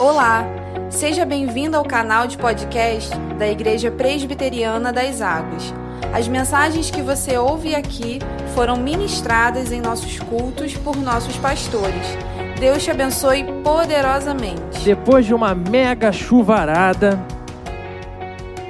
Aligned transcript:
Olá, 0.00 0.46
seja 0.88 1.26
bem-vindo 1.26 1.76
ao 1.76 1.84
canal 1.84 2.26
de 2.26 2.38
podcast 2.38 3.14
da 3.38 3.46
Igreja 3.46 3.90
Presbiteriana 3.90 4.90
das 4.90 5.20
Águas. 5.20 5.74
As 6.10 6.26
mensagens 6.26 6.90
que 6.90 7.02
você 7.02 7.36
ouve 7.36 7.74
aqui 7.74 8.18
foram 8.54 8.78
ministradas 8.78 9.70
em 9.70 9.82
nossos 9.82 10.18
cultos 10.18 10.74
por 10.74 10.96
nossos 10.96 11.36
pastores. 11.36 12.16
Deus 12.58 12.82
te 12.82 12.90
abençoe 12.90 13.44
poderosamente. 13.62 14.82
Depois 14.82 15.26
de 15.26 15.34
uma 15.34 15.54
mega 15.54 16.10
chuvarada, 16.10 17.22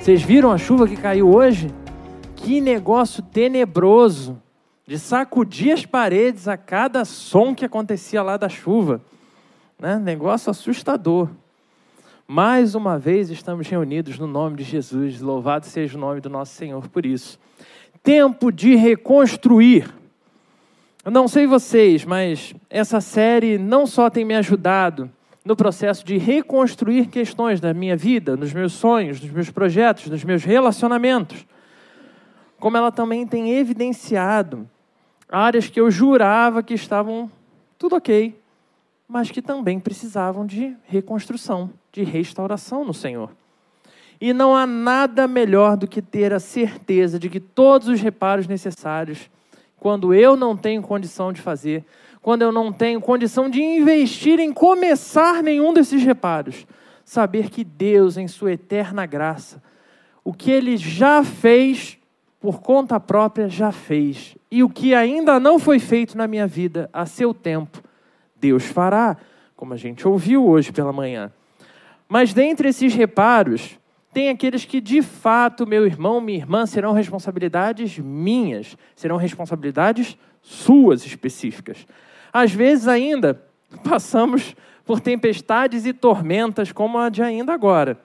vocês 0.00 0.20
viram 0.22 0.50
a 0.50 0.58
chuva 0.58 0.88
que 0.88 0.96
caiu 0.96 1.32
hoje? 1.32 1.72
Que 2.34 2.60
negócio 2.60 3.22
tenebroso 3.22 4.36
de 4.84 4.98
sacudir 4.98 5.74
as 5.74 5.86
paredes 5.86 6.48
a 6.48 6.56
cada 6.56 7.04
som 7.04 7.54
que 7.54 7.64
acontecia 7.64 8.20
lá 8.20 8.36
da 8.36 8.48
chuva. 8.48 9.00
Né? 9.80 9.98
Negócio 9.98 10.50
assustador. 10.50 11.30
Mais 12.28 12.74
uma 12.74 12.98
vez 12.98 13.30
estamos 13.30 13.66
reunidos 13.66 14.18
no 14.18 14.26
nome 14.26 14.58
de 14.58 14.62
Jesus. 14.62 15.22
Louvado 15.22 15.64
seja 15.64 15.96
o 15.96 16.00
nome 16.00 16.20
do 16.20 16.28
nosso 16.28 16.54
Senhor 16.54 16.86
por 16.88 17.06
isso. 17.06 17.40
Tempo 18.02 18.52
de 18.52 18.76
reconstruir. 18.76 19.90
Eu 21.02 21.10
não 21.10 21.26
sei 21.26 21.46
vocês, 21.46 22.04
mas 22.04 22.54
essa 22.68 23.00
série 23.00 23.56
não 23.56 23.86
só 23.86 24.10
tem 24.10 24.22
me 24.22 24.34
ajudado 24.34 25.10
no 25.42 25.56
processo 25.56 26.04
de 26.04 26.18
reconstruir 26.18 27.06
questões 27.06 27.58
da 27.58 27.72
minha 27.72 27.96
vida, 27.96 28.36
nos 28.36 28.52
meus 28.52 28.74
sonhos, 28.74 29.18
nos 29.18 29.30
meus 29.30 29.48
projetos, 29.48 30.08
nos 30.08 30.22
meus 30.22 30.44
relacionamentos, 30.44 31.46
como 32.58 32.76
ela 32.76 32.92
também 32.92 33.26
tem 33.26 33.56
evidenciado 33.56 34.68
áreas 35.26 35.70
que 35.70 35.80
eu 35.80 35.90
jurava 35.90 36.62
que 36.62 36.74
estavam 36.74 37.30
tudo 37.78 37.96
ok, 37.96 38.38
mas 39.10 39.28
que 39.28 39.42
também 39.42 39.80
precisavam 39.80 40.46
de 40.46 40.76
reconstrução, 40.84 41.70
de 41.90 42.04
restauração 42.04 42.84
no 42.84 42.94
Senhor. 42.94 43.32
E 44.20 44.32
não 44.32 44.54
há 44.54 44.66
nada 44.68 45.26
melhor 45.26 45.76
do 45.76 45.88
que 45.88 46.00
ter 46.00 46.32
a 46.32 46.38
certeza 46.38 47.18
de 47.18 47.28
que 47.28 47.40
todos 47.40 47.88
os 47.88 48.00
reparos 48.00 48.46
necessários, 48.46 49.28
quando 49.76 50.14
eu 50.14 50.36
não 50.36 50.56
tenho 50.56 50.80
condição 50.80 51.32
de 51.32 51.40
fazer, 51.40 51.84
quando 52.22 52.42
eu 52.42 52.52
não 52.52 52.72
tenho 52.72 53.00
condição 53.00 53.50
de 53.50 53.60
investir 53.60 54.38
em 54.38 54.52
começar 54.52 55.42
nenhum 55.42 55.72
desses 55.72 56.04
reparos, 56.04 56.64
saber 57.04 57.50
que 57.50 57.64
Deus, 57.64 58.16
em 58.16 58.28
Sua 58.28 58.52
eterna 58.52 59.06
graça, 59.06 59.60
o 60.22 60.32
que 60.32 60.52
Ele 60.52 60.76
já 60.76 61.24
fez 61.24 61.98
por 62.38 62.60
conta 62.60 63.00
própria 63.00 63.48
já 63.48 63.72
fez. 63.72 64.36
E 64.48 64.62
o 64.62 64.68
que 64.68 64.94
ainda 64.94 65.40
não 65.40 65.58
foi 65.58 65.80
feito 65.80 66.16
na 66.16 66.28
minha 66.28 66.46
vida, 66.46 66.88
a 66.92 67.06
seu 67.06 67.34
tempo, 67.34 67.82
Deus 68.40 68.64
fará, 68.64 69.16
como 69.54 69.74
a 69.74 69.76
gente 69.76 70.08
ouviu 70.08 70.46
hoje 70.46 70.72
pela 70.72 70.92
manhã. 70.92 71.32
Mas 72.08 72.32
dentre 72.32 72.68
esses 72.70 72.94
reparos, 72.94 73.78
tem 74.12 74.28
aqueles 74.28 74.64
que 74.64 74.80
de 74.80 75.02
fato, 75.02 75.66
meu 75.66 75.86
irmão, 75.86 76.20
minha 76.20 76.38
irmã, 76.38 76.66
serão 76.66 76.92
responsabilidades 76.92 77.98
minhas, 77.98 78.76
serão 78.96 79.16
responsabilidades 79.16 80.16
suas 80.42 81.04
específicas. 81.06 81.86
Às 82.32 82.52
vezes 82.52 82.88
ainda 82.88 83.40
passamos 83.84 84.56
por 84.84 85.00
tempestades 85.00 85.86
e 85.86 85.92
tormentas 85.92 86.72
como 86.72 86.98
a 86.98 87.08
de 87.08 87.22
ainda 87.22 87.52
agora. 87.52 88.00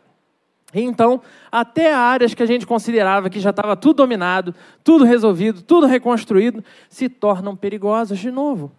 Então, 0.73 1.21
até 1.51 1.93
áreas 1.93 2.33
que 2.33 2.43
a 2.43 2.45
gente 2.45 2.67
considerava 2.67 3.29
que 3.29 3.39
já 3.39 3.51
estava 3.51 3.75
tudo 3.75 3.97
dominado, 3.97 4.53
tudo 4.83 5.05
resolvido, 5.05 5.61
tudo 5.61 5.87
reconstruído, 5.87 6.63
se 6.89 7.07
tornam 7.07 7.55
perigosas 7.55 8.19
de 8.19 8.29
novo. 8.29 8.71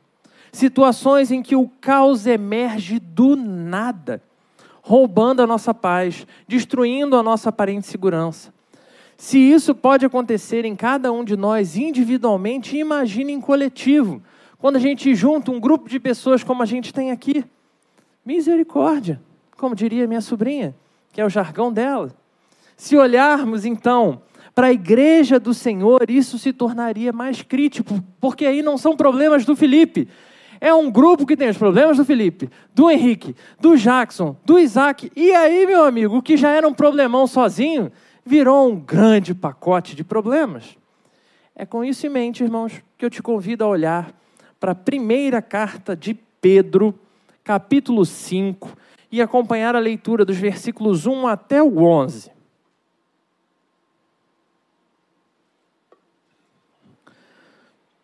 Situações 0.56 1.30
em 1.30 1.42
que 1.42 1.54
o 1.54 1.68
caos 1.82 2.26
emerge 2.26 2.98
do 2.98 3.36
nada, 3.36 4.22
roubando 4.80 5.42
a 5.42 5.46
nossa 5.46 5.74
paz, 5.74 6.26
destruindo 6.48 7.14
a 7.14 7.22
nossa 7.22 7.50
aparente 7.50 7.86
segurança. 7.86 8.54
Se 9.18 9.38
isso 9.38 9.74
pode 9.74 10.06
acontecer 10.06 10.64
em 10.64 10.74
cada 10.74 11.12
um 11.12 11.22
de 11.22 11.36
nós 11.36 11.76
individualmente, 11.76 12.78
imagine 12.78 13.34
em 13.34 13.40
coletivo, 13.40 14.22
quando 14.56 14.76
a 14.76 14.80
gente 14.80 15.14
junta 15.14 15.50
um 15.50 15.60
grupo 15.60 15.90
de 15.90 16.00
pessoas 16.00 16.42
como 16.42 16.62
a 16.62 16.66
gente 16.66 16.90
tem 16.90 17.10
aqui. 17.10 17.44
Misericórdia, 18.24 19.20
como 19.58 19.74
diria 19.74 20.06
minha 20.06 20.22
sobrinha 20.22 20.74
que 21.12 21.20
é 21.20 21.24
o 21.24 21.30
jargão 21.30 21.70
dela. 21.70 22.14
Se 22.78 22.96
olharmos 22.96 23.66
então 23.66 24.22
para 24.54 24.68
a 24.68 24.72
igreja 24.72 25.38
do 25.38 25.52
Senhor, 25.52 26.10
isso 26.10 26.38
se 26.38 26.50
tornaria 26.50 27.12
mais 27.12 27.42
crítico, 27.42 28.02
porque 28.18 28.46
aí 28.46 28.62
não 28.62 28.78
são 28.78 28.96
problemas 28.96 29.44
do 29.44 29.54
Felipe. 29.54 30.08
É 30.66 30.74
um 30.74 30.90
grupo 30.90 31.24
que 31.24 31.36
tem 31.36 31.48
os 31.48 31.56
problemas 31.56 31.96
do 31.96 32.04
Felipe, 32.04 32.50
do 32.74 32.90
Henrique, 32.90 33.36
do 33.60 33.76
Jackson, 33.76 34.36
do 34.44 34.58
Isaac. 34.58 35.12
E 35.14 35.30
aí, 35.30 35.64
meu 35.64 35.84
amigo, 35.84 36.16
o 36.16 36.20
que 36.20 36.36
já 36.36 36.50
era 36.50 36.66
um 36.66 36.74
problemão 36.74 37.24
sozinho, 37.28 37.92
virou 38.24 38.68
um 38.68 38.80
grande 38.80 39.32
pacote 39.32 39.94
de 39.94 40.02
problemas. 40.02 40.76
É 41.54 41.64
com 41.64 41.84
isso 41.84 42.04
em 42.04 42.10
mente, 42.10 42.42
irmãos, 42.42 42.82
que 42.98 43.04
eu 43.04 43.10
te 43.10 43.22
convido 43.22 43.62
a 43.62 43.68
olhar 43.68 44.12
para 44.58 44.72
a 44.72 44.74
primeira 44.74 45.40
carta 45.40 45.94
de 45.94 46.14
Pedro, 46.40 46.92
capítulo 47.44 48.04
5, 48.04 48.76
e 49.12 49.22
acompanhar 49.22 49.76
a 49.76 49.78
leitura 49.78 50.24
dos 50.24 50.36
versículos 50.36 51.06
1 51.06 51.28
até 51.28 51.62
o 51.62 51.78
11. 51.78 52.28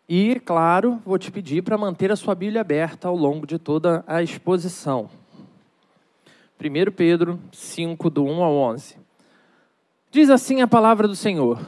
E, 0.07 0.39
claro, 0.41 1.01
vou 1.05 1.17
te 1.17 1.31
pedir 1.31 1.61
para 1.61 1.77
manter 1.77 2.11
a 2.11 2.15
sua 2.15 2.35
Bíblia 2.35 2.61
aberta 2.61 3.07
ao 3.07 3.15
longo 3.15 3.47
de 3.47 3.57
toda 3.57 4.03
a 4.05 4.21
exposição. 4.21 5.09
1 6.59 6.91
Pedro 6.91 7.39
5, 7.51 8.09
do 8.09 8.25
1 8.25 8.43
ao 8.43 8.53
11. 8.53 8.97
Diz 10.11 10.29
assim 10.29 10.61
a 10.61 10.67
palavra 10.67 11.07
do 11.07 11.15
Senhor: 11.15 11.59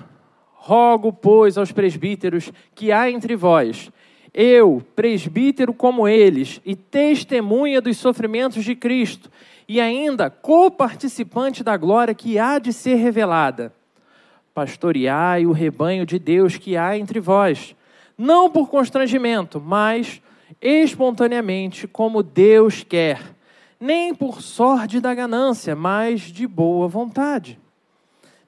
Rogo, 0.54 1.14
pois, 1.14 1.58
aos 1.58 1.72
presbíteros 1.72 2.52
que 2.74 2.92
há 2.92 3.10
entre 3.10 3.36
vós, 3.36 3.90
eu, 4.34 4.84
presbítero 4.96 5.74
como 5.74 6.08
eles, 6.08 6.60
e 6.66 6.76
testemunha 6.76 7.80
dos 7.80 7.98
sofrimentos 7.98 8.66
de 8.66 8.76
Cristo, 8.76 9.32
e 9.68 9.80
ainda 9.80 10.30
coparticipante 10.30 11.64
da 11.64 11.78
glória 11.78 12.14
que 12.14 12.38
há 12.38 12.60
de 12.60 12.74
ser 12.74 12.96
revelada. 12.96 13.74
Pastoreai 14.54 15.46
o 15.46 15.54
rebanho 15.54 16.06
de 16.06 16.20
Deus 16.20 16.58
que 16.58 16.76
há 16.76 16.98
entre 16.98 17.20
vós, 17.20 17.76
não 18.18 18.50
por 18.50 18.70
constrangimento, 18.70 19.60
mas 19.60 20.22
espontaneamente, 20.62 21.88
como 21.88 22.24
Deus 22.24 22.84
quer, 22.84 23.36
nem 23.80 24.14
por 24.16 24.42
sorte 24.42 25.00
da 25.00 25.14
ganância, 25.14 25.76
mas 25.76 26.22
de 26.22 26.48
boa 26.48 26.88
vontade. 26.88 27.60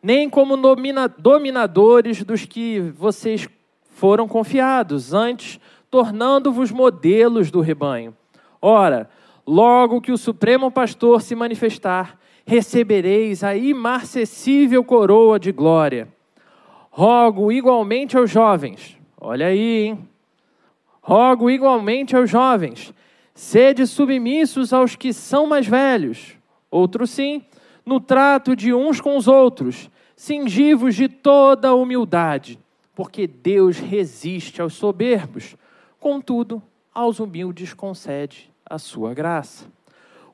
Nem 0.02 0.30
como 0.30 0.56
domina 0.56 1.08
dominadores 1.08 2.24
dos 2.24 2.46
que 2.46 2.80
vocês 2.96 3.48
foram 3.90 4.28
confiados, 4.28 5.14
antes 5.14 5.60
tornando-vos 5.90 6.72
modelos 6.72 7.52
do 7.52 7.62
rebanho. 7.62 8.16
Ora, 8.62 9.10
logo 9.46 10.02
que 10.02 10.12
o 10.12 10.18
Supremo 10.18 10.72
Pastor 10.72 11.22
se 11.22 11.36
manifestar, 11.36 12.18
recebereis 12.46 13.44
a 13.44 13.56
imarcessível 13.56 14.84
coroa 14.84 15.40
de 15.40 15.52
glória. 15.52 16.08
Rogo 16.90 17.52
igualmente 17.52 18.18
aos 18.18 18.30
jovens, 18.32 18.97
olha 19.20 19.48
aí, 19.48 19.88
hein? 19.88 20.10
Rogo 21.02 21.50
igualmente 21.50 22.16
aos 22.16 22.30
jovens, 22.30 22.94
sede 23.34 23.88
submissos 23.88 24.74
aos 24.74 24.96
que 24.96 25.14
são 25.14 25.48
mais 25.48 25.66
velhos, 25.66 26.36
outro 26.70 27.08
sim, 27.08 27.44
no 27.86 28.00
trato 28.00 28.56
de 28.56 28.74
uns 28.74 29.00
com 29.00 29.16
os 29.16 29.28
outros, 29.28 29.90
cingivos 30.16 30.96
de 30.96 31.08
toda 31.08 31.74
humildade, 31.74 32.60
porque 32.94 33.26
Deus 33.26 33.78
resiste 33.78 34.62
aos 34.62 34.74
soberbos 34.74 35.56
Contudo, 36.00 36.62
aos 36.94 37.20
humildes 37.20 37.74
concede 37.74 38.50
a 38.66 38.78
sua 38.78 39.14
graça. 39.14 39.66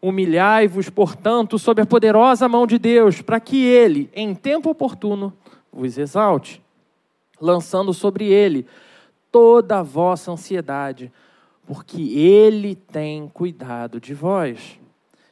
Humilhai-vos, 0.02 0.90
portanto, 0.90 1.58
sob 1.58 1.82
a 1.82 1.86
poderosa 1.86 2.50
mão 2.50 2.68
de 2.68 2.78
Deus, 2.78 3.22
para 3.22 3.40
que 3.40 3.64
ele, 3.64 4.10
em 4.14 4.36
tempo 4.36 4.70
oportuno, 4.70 5.34
vos 5.72 5.98
exalte, 5.98 6.62
lançando 7.40 7.94
sobre 7.94 8.26
ele 8.26 8.68
toda 9.34 9.80
a 9.80 9.84
vossa 9.84 10.32
ansiedade, 10.32 11.12
porque 11.68 12.02
ele 12.18 12.74
tem 12.74 13.28
cuidado 13.28 14.00
de 14.00 14.14
vós. 14.14 14.80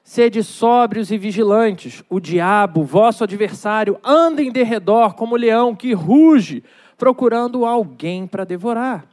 Sede 0.04 0.44
sóbrios 0.44 1.10
e 1.10 1.18
vigilantes, 1.18 2.04
o 2.10 2.20
diabo, 2.20 2.84
vosso 2.84 3.24
adversário, 3.24 3.98
anda 4.04 4.44
em 4.44 4.52
derredor 4.52 5.14
como 5.14 5.38
leão 5.38 5.74
que 5.74 5.94
ruge, 5.94 6.62
procurando 6.98 7.66
alguém 7.66 8.28
para 8.28 8.44
devorar 8.44 9.08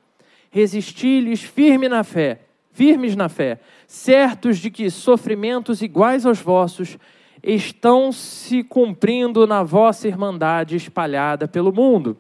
resisti-lhes 0.51 1.43
firme 1.43 1.89
na 1.89 2.03
fé, 2.03 2.41
firmes 2.73 3.15
na 3.15 3.29
fé, 3.29 3.61
certos 3.87 4.59
de 4.59 4.71
que 4.71 4.91
sofrimentos 4.91 5.83
iguais 5.83 6.25
aos 6.25 6.41
vossos 6.41 6.99
estão 7.43 8.11
se 8.11 8.65
cumprindo 8.65 9.47
na 9.47 9.63
vossa 9.63 10.09
irmandade 10.09 10.77
espalhada 10.77 11.47
pelo 11.47 11.73
mundo. 11.73 12.17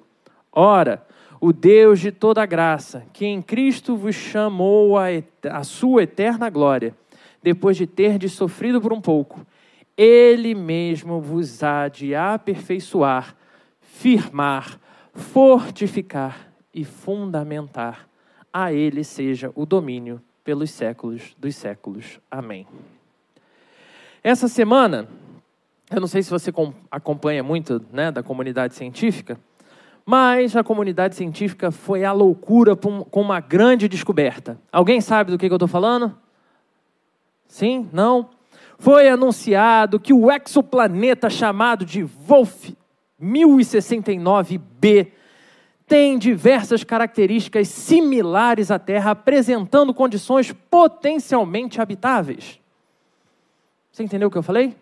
Ora, 0.52 1.04
o 1.40 1.52
Deus 1.52 2.00
de 2.00 2.10
toda 2.10 2.44
graça, 2.46 3.04
que 3.12 3.24
em 3.26 3.40
Cristo 3.40 3.96
vos 3.96 4.14
chamou 4.14 4.94
a 4.98 5.64
sua 5.64 6.02
eterna 6.02 6.50
glória, 6.50 6.94
depois 7.42 7.76
de 7.76 7.86
terdes 7.86 8.32
sofrido 8.32 8.80
por 8.80 8.92
um 8.92 9.00
pouco, 9.00 9.46
ele 9.96 10.54
mesmo 10.54 11.20
vos 11.20 11.62
há 11.62 11.88
de 11.88 12.14
aperfeiçoar, 12.14 13.36
firmar, 13.80 14.78
fortificar 15.12 16.48
e 16.72 16.84
fundamentar. 16.84 18.08
A 18.52 18.72
ele 18.72 19.04
seja 19.04 19.52
o 19.54 19.66
domínio 19.66 20.20
pelos 20.42 20.70
séculos 20.70 21.34
dos 21.38 21.54
séculos. 21.56 22.20
Amém. 22.30 22.66
Essa 24.22 24.48
semana, 24.48 25.08
eu 25.90 26.00
não 26.00 26.08
sei 26.08 26.22
se 26.22 26.30
você 26.30 26.52
acompanha 26.90 27.42
muito 27.42 27.84
né, 27.92 28.10
da 28.10 28.22
comunidade 28.22 28.74
científica, 28.74 29.38
mas 30.10 30.56
a 30.56 30.64
comunidade 30.64 31.14
científica 31.16 31.70
foi 31.70 32.02
à 32.02 32.12
loucura 32.12 32.74
com 32.74 33.20
uma 33.20 33.40
grande 33.40 33.86
descoberta. 33.86 34.58
Alguém 34.72 35.02
sabe 35.02 35.30
do 35.30 35.36
que 35.36 35.44
eu 35.44 35.54
estou 35.56 35.68
falando? 35.68 36.16
Sim? 37.46 37.90
Não? 37.92 38.30
Foi 38.78 39.06
anunciado 39.06 40.00
que 40.00 40.14
o 40.14 40.32
exoplaneta 40.32 41.28
chamado 41.28 41.84
de 41.84 42.02
Wolf 42.04 42.70
1069b 43.22 45.08
tem 45.86 46.18
diversas 46.18 46.82
características 46.82 47.68
similares 47.68 48.70
à 48.70 48.78
Terra, 48.78 49.10
apresentando 49.10 49.92
condições 49.92 50.54
potencialmente 50.70 51.82
habitáveis. 51.82 52.58
Você 53.92 54.04
entendeu 54.04 54.28
o 54.28 54.30
que 54.30 54.38
eu 54.38 54.42
falei? 54.42 54.74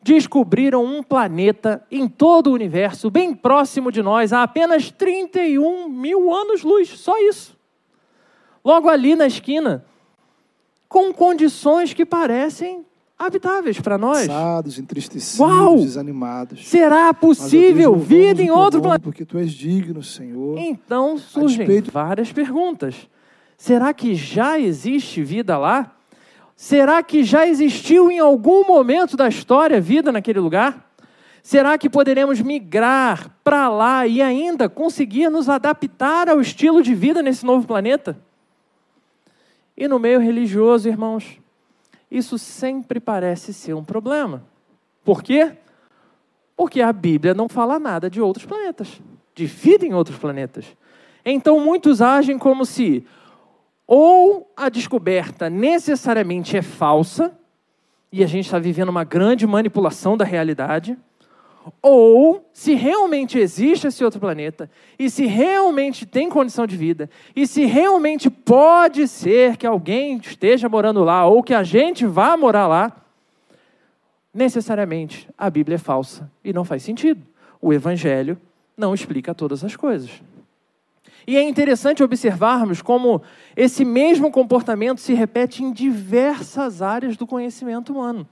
Descobriram 0.00 0.84
um 0.84 1.02
planeta 1.02 1.82
em 1.90 2.08
todo 2.08 2.48
o 2.48 2.52
universo, 2.54 3.10
bem 3.10 3.34
próximo 3.34 3.90
de 3.90 4.00
nós, 4.02 4.32
a 4.32 4.42
apenas 4.42 4.90
31 4.90 5.88
mil 5.88 6.32
anos-luz, 6.32 6.88
só 6.90 7.18
isso. 7.18 7.56
Logo 8.64 8.88
ali 8.88 9.16
na 9.16 9.26
esquina, 9.26 9.84
com 10.88 11.12
condições 11.12 11.92
que 11.92 12.06
parecem 12.06 12.86
habitáveis 13.18 13.80
para 13.80 13.98
nós. 13.98 14.20
Cansados, 14.28 14.78
entristecidos, 14.78 15.40
Uau! 15.40 15.76
desanimados. 15.78 16.68
Será 16.68 17.12
possível 17.12 17.96
vida 17.96 18.40
em 18.40 18.50
outro 18.50 18.80
planeta? 18.80 19.02
Porque 19.02 19.24
tu 19.24 19.36
és 19.36 19.50
digno, 19.52 20.02
Senhor. 20.02 20.56
Então 20.58 21.18
surgem 21.18 21.58
despeito- 21.58 21.90
várias 21.90 22.32
perguntas. 22.32 23.08
Será 23.56 23.92
que 23.92 24.14
já 24.14 24.58
existe 24.60 25.22
vida 25.24 25.58
lá? 25.58 25.96
Será 26.60 27.04
que 27.04 27.22
já 27.22 27.46
existiu 27.46 28.10
em 28.10 28.18
algum 28.18 28.66
momento 28.66 29.16
da 29.16 29.28
história 29.28 29.80
vida 29.80 30.10
naquele 30.10 30.40
lugar? 30.40 30.92
Será 31.40 31.78
que 31.78 31.88
poderemos 31.88 32.40
migrar 32.40 33.30
para 33.44 33.68
lá 33.68 34.08
e 34.08 34.20
ainda 34.20 34.68
conseguir 34.68 35.30
nos 35.30 35.48
adaptar 35.48 36.28
ao 36.28 36.40
estilo 36.40 36.82
de 36.82 36.96
vida 36.96 37.22
nesse 37.22 37.46
novo 37.46 37.64
planeta? 37.64 38.18
E 39.76 39.86
no 39.86 40.00
meio 40.00 40.18
religioso, 40.18 40.88
irmãos, 40.88 41.38
isso 42.10 42.36
sempre 42.36 42.98
parece 42.98 43.54
ser 43.54 43.74
um 43.74 43.84
problema. 43.84 44.42
Por 45.04 45.22
quê? 45.22 45.52
Porque 46.56 46.82
a 46.82 46.92
Bíblia 46.92 47.34
não 47.34 47.48
fala 47.48 47.78
nada 47.78 48.10
de 48.10 48.20
outros 48.20 48.44
planetas, 48.44 49.00
de 49.32 49.46
vida 49.46 49.86
em 49.86 49.94
outros 49.94 50.18
planetas. 50.18 50.64
Então 51.24 51.60
muitos 51.60 52.02
agem 52.02 52.36
como 52.36 52.66
se 52.66 53.06
ou 53.88 54.52
a 54.54 54.68
descoberta 54.68 55.48
necessariamente 55.48 56.58
é 56.58 56.60
falsa, 56.60 57.32
e 58.12 58.22
a 58.22 58.26
gente 58.26 58.44
está 58.44 58.58
vivendo 58.58 58.90
uma 58.90 59.02
grande 59.02 59.46
manipulação 59.46 60.14
da 60.14 60.26
realidade, 60.26 60.96
ou 61.82 62.46
se 62.52 62.74
realmente 62.74 63.38
existe 63.38 63.86
esse 63.86 64.04
outro 64.04 64.20
planeta, 64.20 64.70
e 64.98 65.08
se 65.08 65.24
realmente 65.24 66.04
tem 66.04 66.28
condição 66.28 66.66
de 66.66 66.76
vida, 66.76 67.08
e 67.34 67.46
se 67.46 67.64
realmente 67.64 68.28
pode 68.28 69.08
ser 69.08 69.56
que 69.56 69.66
alguém 69.66 70.18
esteja 70.18 70.68
morando 70.68 71.02
lá, 71.02 71.26
ou 71.26 71.42
que 71.42 71.54
a 71.54 71.62
gente 71.62 72.04
vá 72.04 72.36
morar 72.36 72.66
lá, 72.66 72.92
necessariamente 74.34 75.28
a 75.36 75.48
Bíblia 75.48 75.76
é 75.76 75.78
falsa 75.78 76.30
e 76.44 76.52
não 76.52 76.64
faz 76.64 76.82
sentido. 76.82 77.22
O 77.60 77.72
Evangelho 77.72 78.38
não 78.76 78.94
explica 78.94 79.34
todas 79.34 79.64
as 79.64 79.74
coisas. 79.74 80.10
E 81.28 81.36
é 81.36 81.42
interessante 81.42 82.02
observarmos 82.02 82.80
como 82.80 83.20
esse 83.54 83.84
mesmo 83.84 84.30
comportamento 84.30 84.98
se 84.98 85.12
repete 85.12 85.62
em 85.62 85.70
diversas 85.74 86.80
áreas 86.80 87.18
do 87.18 87.26
conhecimento 87.26 87.92
humano. 87.92 88.26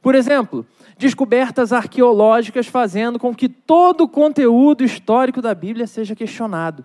Por 0.00 0.14
exemplo, 0.14 0.64
descobertas 0.96 1.70
arqueológicas 1.70 2.66
fazendo 2.66 3.18
com 3.18 3.34
que 3.34 3.46
todo 3.46 4.04
o 4.04 4.08
conteúdo 4.08 4.82
histórico 4.82 5.42
da 5.42 5.54
Bíblia 5.54 5.86
seja 5.86 6.16
questionado. 6.16 6.82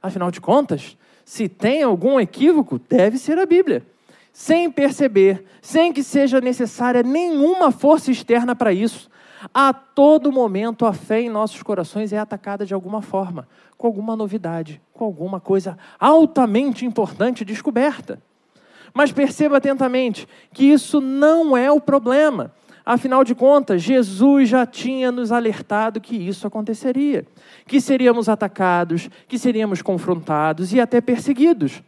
Afinal 0.00 0.30
de 0.30 0.40
contas, 0.40 0.96
se 1.24 1.48
tem 1.48 1.82
algum 1.82 2.20
equívoco, 2.20 2.80
deve 2.88 3.18
ser 3.18 3.40
a 3.40 3.44
Bíblia. 3.44 3.84
Sem 4.32 4.70
perceber, 4.70 5.44
sem 5.60 5.92
que 5.92 6.04
seja 6.04 6.40
necessária 6.40 7.02
nenhuma 7.02 7.72
força 7.72 8.12
externa 8.12 8.54
para 8.54 8.72
isso, 8.72 9.10
a 9.52 9.72
todo 9.72 10.32
momento 10.32 10.86
a 10.86 10.92
fé 10.92 11.22
em 11.22 11.30
nossos 11.30 11.62
corações 11.62 12.12
é 12.12 12.18
atacada 12.18 12.66
de 12.66 12.74
alguma 12.74 13.02
forma, 13.02 13.48
com 13.76 13.86
alguma 13.86 14.14
novidade, 14.14 14.80
com 14.92 15.04
alguma 15.04 15.40
coisa 15.40 15.78
altamente 15.98 16.84
importante 16.84 17.44
descoberta. 17.44 18.22
Mas 18.94 19.10
perceba 19.10 19.56
atentamente 19.56 20.28
que 20.52 20.64
isso 20.64 21.00
não 21.00 21.56
é 21.56 21.70
o 21.70 21.80
problema. 21.80 22.52
Afinal 22.84 23.22
de 23.22 23.34
contas, 23.34 23.80
Jesus 23.80 24.48
já 24.48 24.66
tinha 24.66 25.12
nos 25.12 25.30
alertado 25.30 26.00
que 26.00 26.16
isso 26.16 26.46
aconteceria, 26.46 27.24
que 27.66 27.80
seríamos 27.80 28.28
atacados, 28.28 29.08
que 29.28 29.38
seríamos 29.38 29.80
confrontados 29.80 30.72
e 30.72 30.80
até 30.80 31.00
perseguidos. 31.00 31.82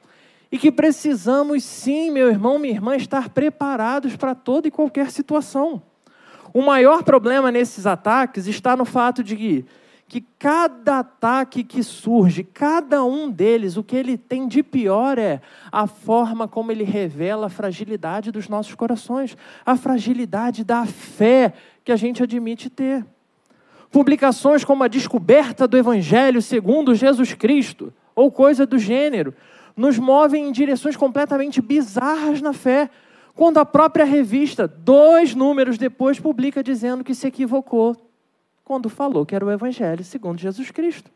E 0.52 0.58
que 0.58 0.70
precisamos 0.70 1.64
sim, 1.64 2.12
meu 2.12 2.28
irmão, 2.28 2.60
minha 2.60 2.74
irmã, 2.74 2.94
estar 2.94 3.28
preparados 3.28 4.14
para 4.14 4.36
toda 4.36 4.68
e 4.68 4.70
qualquer 4.70 5.10
situação. 5.10 5.82
O 6.54 6.62
maior 6.62 7.02
problema 7.02 7.50
nesses 7.50 7.84
ataques 7.84 8.46
está 8.46 8.76
no 8.76 8.84
fato 8.84 9.24
de 9.24 9.34
que, 9.34 9.64
que 10.06 10.20
cada 10.38 11.00
ataque 11.00 11.64
que 11.64 11.82
surge, 11.82 12.44
cada 12.44 13.04
um 13.04 13.28
deles, 13.28 13.76
o 13.76 13.82
que 13.82 13.96
ele 13.96 14.16
tem 14.16 14.46
de 14.46 14.62
pior 14.62 15.18
é 15.18 15.40
a 15.72 15.88
forma 15.88 16.46
como 16.46 16.70
ele 16.70 16.84
revela 16.84 17.46
a 17.46 17.50
fragilidade 17.50 18.30
dos 18.30 18.48
nossos 18.48 18.76
corações, 18.76 19.36
a 19.66 19.76
fragilidade 19.76 20.62
da 20.62 20.86
fé 20.86 21.54
que 21.82 21.90
a 21.90 21.96
gente 21.96 22.22
admite 22.22 22.70
ter. 22.70 23.04
Publicações 23.90 24.64
como 24.64 24.84
a 24.84 24.88
descoberta 24.88 25.66
do 25.66 25.76
Evangelho 25.76 26.40
segundo 26.40 26.94
Jesus 26.94 27.34
Cristo, 27.34 27.92
ou 28.14 28.30
coisa 28.30 28.64
do 28.64 28.78
gênero, 28.78 29.34
nos 29.76 29.98
movem 29.98 30.48
em 30.48 30.52
direções 30.52 30.96
completamente 30.96 31.60
bizarras 31.60 32.40
na 32.40 32.52
fé, 32.52 32.88
quando 33.34 33.58
a 33.58 33.64
própria 33.64 34.04
revista, 34.04 34.68
dois 34.68 35.34
números 35.34 35.76
depois, 35.76 36.20
publica 36.20 36.62
dizendo 36.62 37.02
que 37.02 37.14
se 37.14 37.26
equivocou 37.26 37.96
quando 38.64 38.88
falou 38.88 39.26
que 39.26 39.34
era 39.34 39.44
o 39.44 39.50
Evangelho 39.50 40.04
segundo 40.04 40.38
Jesus 40.38 40.70
Cristo. 40.70 41.10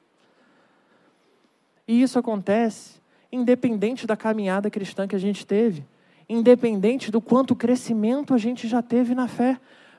E 1.87 2.03
isso 2.03 2.19
acontece 2.19 2.99
independente 3.31 4.07
da 4.07 4.17
caminhada 4.17 4.71
cristã 4.71 5.07
que 5.07 5.15
a 5.15 5.19
gente 5.19 5.47
teve, 5.47 5.85
independente 6.29 7.11
do 7.11 7.21
quanto 7.21 7.55
crescimento 7.55 8.35
a 8.35 8.39
gente 8.39 8.67
já 8.67 8.83
teve 8.83 9.15
na 9.15 9.29
fé. 9.29 9.59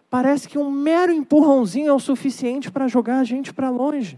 Parece 0.10 0.48
que 0.48 0.58
um 0.58 0.70
mero 0.70 1.12
empurrãozinho 1.12 1.90
é 1.90 1.94
o 1.94 2.00
suficiente 2.00 2.72
para 2.72 2.88
jogar 2.88 3.20
a 3.20 3.24
gente 3.24 3.54
para 3.54 3.70
longe 3.70 4.18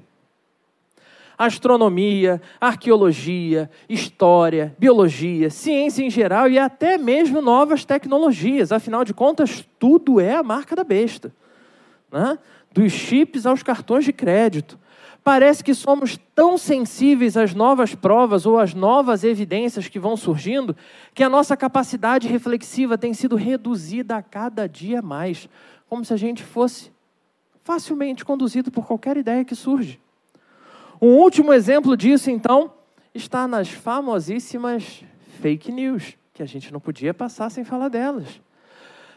astronomia, 1.42 2.40
arqueologia, 2.60 3.68
história, 3.90 4.76
biologia, 4.78 5.50
ciência 5.50 6.04
em 6.04 6.10
geral 6.10 6.48
e 6.48 6.60
até 6.60 7.00
mesmo 7.00 7.42
novas 7.42 7.84
tecnologias. 7.84 8.72
Afinal 8.72 9.04
de 9.04 9.12
contas, 9.12 9.68
tudo 9.80 10.20
é 10.20 10.36
a 10.36 10.44
marca 10.44 10.76
da 10.76 10.84
besta. 10.84 11.34
Né? 12.12 12.38
Dos 12.72 12.92
chips 12.92 13.48
aos 13.48 13.64
cartões 13.64 14.06
de 14.06 14.14
crédito. 14.14 14.78
Parece 15.24 15.64
que 15.64 15.74
somos 15.74 16.20
tão 16.36 16.60
sensíveis 16.60 17.36
às 17.36 17.56
novas 17.56 17.96
provas 17.96 18.46
ou 18.46 18.60
às 18.60 18.76
novas 18.76 19.24
evidências 19.24 19.88
que 19.88 19.98
vão 19.98 20.16
surgindo 20.16 20.76
que 21.12 21.24
a 21.24 21.30
nossa 21.30 21.58
capacidade 21.58 22.28
reflexiva 22.28 23.00
tem 23.00 23.16
sido 23.16 23.36
reduzida 23.36 24.16
a 24.16 24.22
cada 24.22 24.68
dia 24.68 25.02
mais, 25.02 25.50
como 25.90 26.06
se 26.06 26.14
a 26.14 26.18
gente 26.18 26.44
fosse 26.44 26.92
facilmente 27.64 28.24
conduzido 28.24 28.72
por 28.72 28.86
qualquer 28.86 29.18
ideia 29.18 29.44
que 29.44 29.56
surge. 29.56 30.01
Um 31.02 31.16
último 31.16 31.52
exemplo 31.52 31.98
disso, 31.98 32.30
então, 32.30 32.72
está 33.12 33.48
nas 33.48 33.70
famosíssimas 33.70 35.04
fake 35.42 35.72
news, 35.72 36.16
que 36.32 36.44
a 36.44 36.46
gente 36.46 36.72
não 36.72 36.80
podia 36.80 37.12
passar 37.12 37.50
sem 37.50 37.64
falar 37.64 37.88
delas. 37.88 38.40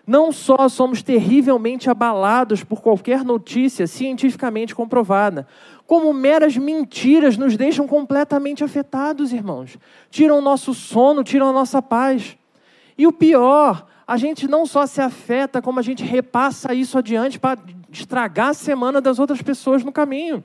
Não 0.07 0.33
só 0.33 0.67
somos 0.67 1.03
terrivelmente 1.03 1.91
abalados 1.91 2.64
por 2.64 2.81
qualquer 2.81 3.23
notícia 3.23 3.87
cientificamente 3.87 4.75
comprovada, 4.75 5.47
como 5.87 6.11
meras 6.14 6.57
mentiras 6.57 7.37
nos 7.37 7.55
deixam 7.55 7.87
completamente 7.87 8.64
afetados, 8.64 9.31
irmãos. 9.31 9.76
Tiram 10.09 10.41
nosso 10.41 10.73
sono, 10.73 11.23
tiram 11.23 11.50
a 11.50 11.53
nossa 11.53 11.83
paz. 11.83 12.35
E 12.97 13.07
o 13.07 13.12
pior, 13.12 13.87
a 14.07 14.17
gente 14.17 14.49
não 14.49 14.64
só 14.64 14.87
se 14.87 15.03
afeta, 15.03 15.61
como 15.61 15.81
a 15.81 15.83
gente 15.83 16.03
repassa 16.03 16.73
isso 16.73 16.97
adiante 16.97 17.38
para 17.38 17.59
estragar 17.91 18.49
a 18.49 18.55
semana 18.55 19.03
das 19.03 19.19
outras 19.19 19.43
pessoas 19.43 19.85
no 19.85 19.93
caminho. 19.93 20.43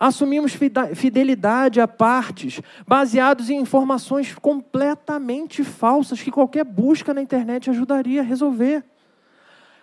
Assumimos 0.00 0.56
fidelidade 0.94 1.80
a 1.80 1.88
partes 1.88 2.60
baseados 2.86 3.50
em 3.50 3.60
informações 3.60 4.32
completamente 4.34 5.64
falsas 5.64 6.22
que 6.22 6.30
qualquer 6.30 6.64
busca 6.64 7.12
na 7.12 7.20
internet 7.20 7.68
ajudaria 7.68 8.20
a 8.20 8.24
resolver. 8.24 8.84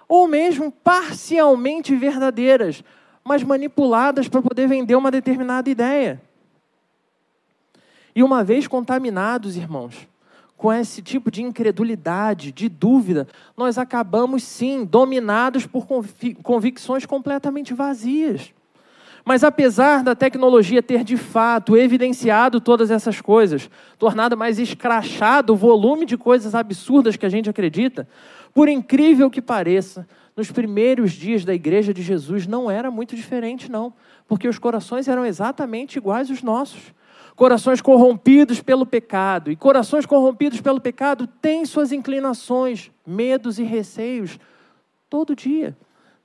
Ou 0.08 0.26
mesmo 0.26 0.72
parcialmente 0.72 1.94
verdadeiras, 1.96 2.82
mas 3.26 3.44
manipuladas 3.44 4.30
para 4.30 4.42
poder 4.42 4.68
vender 4.68 4.96
uma 4.96 5.12
determinada 5.12 5.70
ideia. 5.70 6.22
E 8.16 8.24
uma 8.24 8.42
vez 8.42 8.68
contaminados, 8.68 9.58
irmãos, 9.58 10.08
com 10.56 10.72
esse 10.72 11.02
tipo 11.02 11.30
de 11.30 11.44
incredulidade, 11.44 12.54
de 12.54 12.70
dúvida, 12.70 13.28
nós 13.58 13.78
acabamos 13.78 14.44
sim 14.44 14.86
dominados 14.86 15.66
por 15.66 15.86
convicções 16.42 17.06
completamente 17.06 17.74
vazias. 17.74 18.54
Mas 19.26 19.44
apesar 19.44 20.04
da 20.04 20.14
tecnologia 20.14 20.84
ter 20.84 21.04
de 21.04 21.18
fato 21.18 21.76
evidenciado 21.76 22.62
todas 22.62 22.92
essas 22.92 23.20
coisas, 23.20 23.68
tornado 23.98 24.38
mais 24.38 24.60
escrachado 24.60 25.54
o 25.54 25.56
volume 25.56 26.06
de 26.06 26.16
coisas 26.16 26.54
absurdas 26.54 27.18
que 27.18 27.26
a 27.26 27.30
gente 27.30 27.50
acredita, 27.50 28.08
por 28.54 28.70
incrível 28.70 29.28
que 29.32 29.42
pareça, 29.42 30.08
nos 30.38 30.52
primeiros 30.52 31.12
dias 31.12 31.44
da 31.44 31.56
igreja 31.56 31.92
de 31.92 32.04
Jesus 32.04 32.46
não 32.46 32.70
era 32.70 32.92
muito 32.92 33.16
diferente, 33.16 33.72
não, 33.72 33.92
porque 34.28 34.48
os 34.48 34.60
corações 34.60 35.08
eram 35.08 35.26
exatamente 35.26 35.98
iguais 35.98 36.30
aos 36.30 36.44
nossos. 36.44 36.94
Corações 37.36 37.82
corrompidos 37.82 38.62
pelo 38.62 38.86
pecado. 38.86 39.52
E 39.52 39.56
corações 39.56 40.06
corrompidos 40.06 40.62
pelo 40.62 40.80
pecado 40.80 41.26
têm 41.26 41.66
suas 41.66 41.92
inclinações, 41.92 42.92
medos 43.06 43.58
e 43.58 43.64
receios 43.64 44.40
todo 45.10 45.36
dia. 45.36 45.76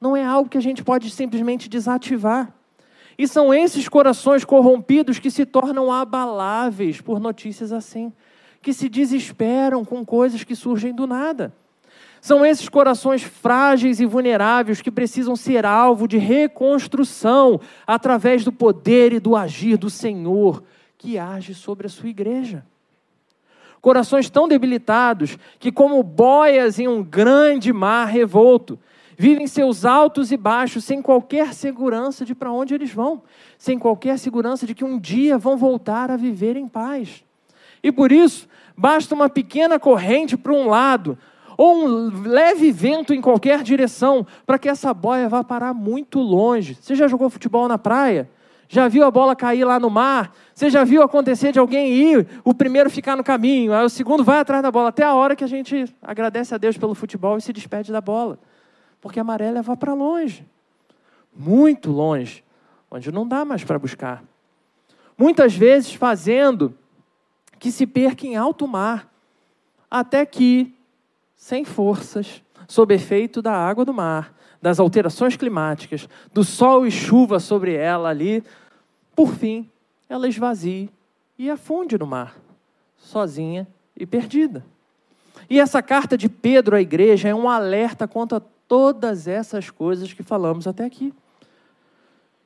Não 0.01 0.17
é 0.17 0.25
algo 0.25 0.51
que 0.51 0.59
a 0.59 0.63
gente 0.63 0.85
pode 0.85 1.11
simplesmente 1.11 1.69
desativar. 1.69 2.53
E 3.21 3.29
são 3.29 3.53
esses 3.53 3.87
corações 3.87 4.47
corrompidos 4.47 5.19
que 5.19 5.31
se 5.31 5.45
tornam 5.45 5.93
abaláveis 5.93 7.03
por 7.03 7.21
notícias 7.21 7.71
assim, 7.71 8.11
que 8.63 8.73
se 8.73 8.89
desesperam 8.89 9.85
com 9.85 10.07
coisas 10.07 10.43
que 10.43 10.57
surgem 10.57 10.95
do 10.95 11.07
nada. 11.07 11.53
São 12.19 12.47
esses 12.47 12.67
corações 12.67 13.23
frágeis 13.23 14.01
e 14.01 14.07
vulneráveis 14.07 14.81
que 14.81 14.91
precisam 14.91 15.37
ser 15.37 15.67
alvo 15.67 16.09
de 16.09 16.17
reconstrução 16.17 17.61
através 17.87 18.43
do 18.43 18.51
poder 18.51 19.13
e 19.13 19.21
do 19.21 19.37
agir 19.37 19.77
do 19.77 19.91
Senhor 19.91 20.65
que 20.97 21.19
age 21.19 21.53
sobre 21.53 21.89
a 21.89 21.91
sua 21.91 22.09
igreja. 22.09 22.65
Corações 23.83 24.31
tão 24.31 24.49
debilitados 24.49 25.37
que, 25.59 25.71
como 25.71 26.03
boias 26.03 26.79
em 26.79 26.89
um 26.89 27.03
grande 27.03 27.71
mar 27.71 28.07
revolto, 28.07 28.79
vivem 29.21 29.47
seus 29.47 29.85
altos 29.85 30.33
e 30.33 30.37
baixos 30.39 30.83
sem 30.83 31.03
qualquer 31.03 31.53
segurança 31.53 32.25
de 32.25 32.35
para 32.35 32.51
onde 32.51 32.73
eles 32.73 32.91
vão, 32.91 33.21
sem 33.59 33.79
qualquer 33.79 34.19
segurança 34.19 34.67
de 34.67 34.75
que 34.75 34.83
um 34.83 34.99
dia 34.99 35.37
vão 35.37 35.59
voltar 35.59 36.11
a 36.11 36.17
viver 36.17 36.57
em 36.57 36.67
paz. 36.67 37.23
E 37.83 37.93
por 37.93 38.11
isso, 38.11 38.49
basta 38.75 39.15
uma 39.15 39.29
pequena 39.29 39.79
corrente 39.79 40.39
para 40.39 40.55
um 40.55 40.67
lado, 40.67 41.19
ou 41.59 41.85
um 41.85 42.29
leve 42.31 42.73
vento 42.73 43.13
em 43.13 43.21
qualquer 43.21 43.63
direção, 43.63 44.27
para 44.47 44.59
que 44.59 44.71
essa 44.71 44.95
boia 44.95 45.29
vá 45.29 45.45
parar 45.45 45.75
muito 45.75 46.19
longe. 46.19 46.79
Você 46.81 46.95
já 46.95 47.07
jogou 47.07 47.29
futebol 47.29 47.69
na 47.69 47.77
praia? 47.77 48.27
Já 48.71 48.89
viu 48.89 49.05
a 49.05 49.11
bola 49.11 49.37
cair 49.37 49.65
lá 49.65 49.79
no 49.79 49.91
mar? 49.91 50.35
Você 50.55 50.71
já 50.71 50.83
viu 50.83 51.03
acontecer 51.03 51.53
de 51.53 51.59
alguém 51.59 51.93
ir, 51.93 52.27
o 52.43 52.55
primeiro 52.55 52.89
ficar 52.89 53.17
no 53.17 53.25
caminho, 53.25 53.75
aí 53.75 53.85
o 53.85 53.91
segundo 53.91 54.25
vai 54.25 54.39
atrás 54.39 54.63
da 54.63 54.71
bola, 54.71 54.89
até 54.89 55.05
a 55.05 55.13
hora 55.13 55.37
que 55.37 55.45
a 55.45 55.47
gente 55.47 55.95
agradece 56.01 56.55
a 56.55 56.59
Deus 56.59 56.79
pelo 56.79 56.95
futebol 56.95 57.37
e 57.37 57.43
se 57.43 57.53
despede 57.53 57.93
da 57.93 58.01
bola 58.01 58.39
porque 59.01 59.21
a 59.21 59.25
maré 59.25 59.51
leva 59.51 59.77
para 59.77 59.95
longe 59.95 60.47
muito 61.35 61.91
longe 61.91 62.45
onde 62.91 63.13
não 63.13 63.27
dá 63.27 63.45
mais 63.45 63.63
para 63.65 63.79
buscar. 63.79 64.23
Muitas 65.17 65.55
vezes 65.55 65.95
fazendo 65.95 66.75
que 67.59 67.71
se 67.71 67.87
perca 67.87 68.27
em 68.27 68.37
alto 68.37 68.67
mar, 68.67 69.13
até 69.91 70.25
que, 70.25 70.75
sem 71.37 71.65
forças, 71.65 72.43
sob 72.67 72.95
efeito 72.95 73.43
da 73.43 73.53
água 73.53 73.85
do 73.85 73.93
mar, 73.93 74.35
das 74.61 74.81
alterações 74.81 75.37
climáticas, 75.37 76.09
do 76.33 76.43
sol 76.43 76.87
e 76.87 76.91
chuva 76.91 77.39
sobre 77.39 77.75
ela 77.75 78.09
ali, 78.09 78.43
por 79.15 79.35
fim, 79.35 79.71
ela 80.09 80.29
esvazie 80.29 80.91
e 81.39 81.51
afunde 81.51 81.99
no 81.99 82.07
mar, 82.07 82.37
sozinha 82.97 83.69
e 83.97 84.07
perdida. 84.07 84.65
E 85.49 85.61
essa 85.61 85.83
carta 85.83 86.17
de 86.17 86.29
Pedro 86.29 86.77
à 86.77 86.81
igreja 86.81 87.29
é 87.29 87.35
um 87.35 87.49
alerta 87.49 88.07
contra 88.09 88.43
todas 88.71 89.27
essas 89.27 89.69
coisas 89.69 90.13
que 90.13 90.23
falamos 90.23 90.69
até 90.69 90.85
aqui. 90.85 91.13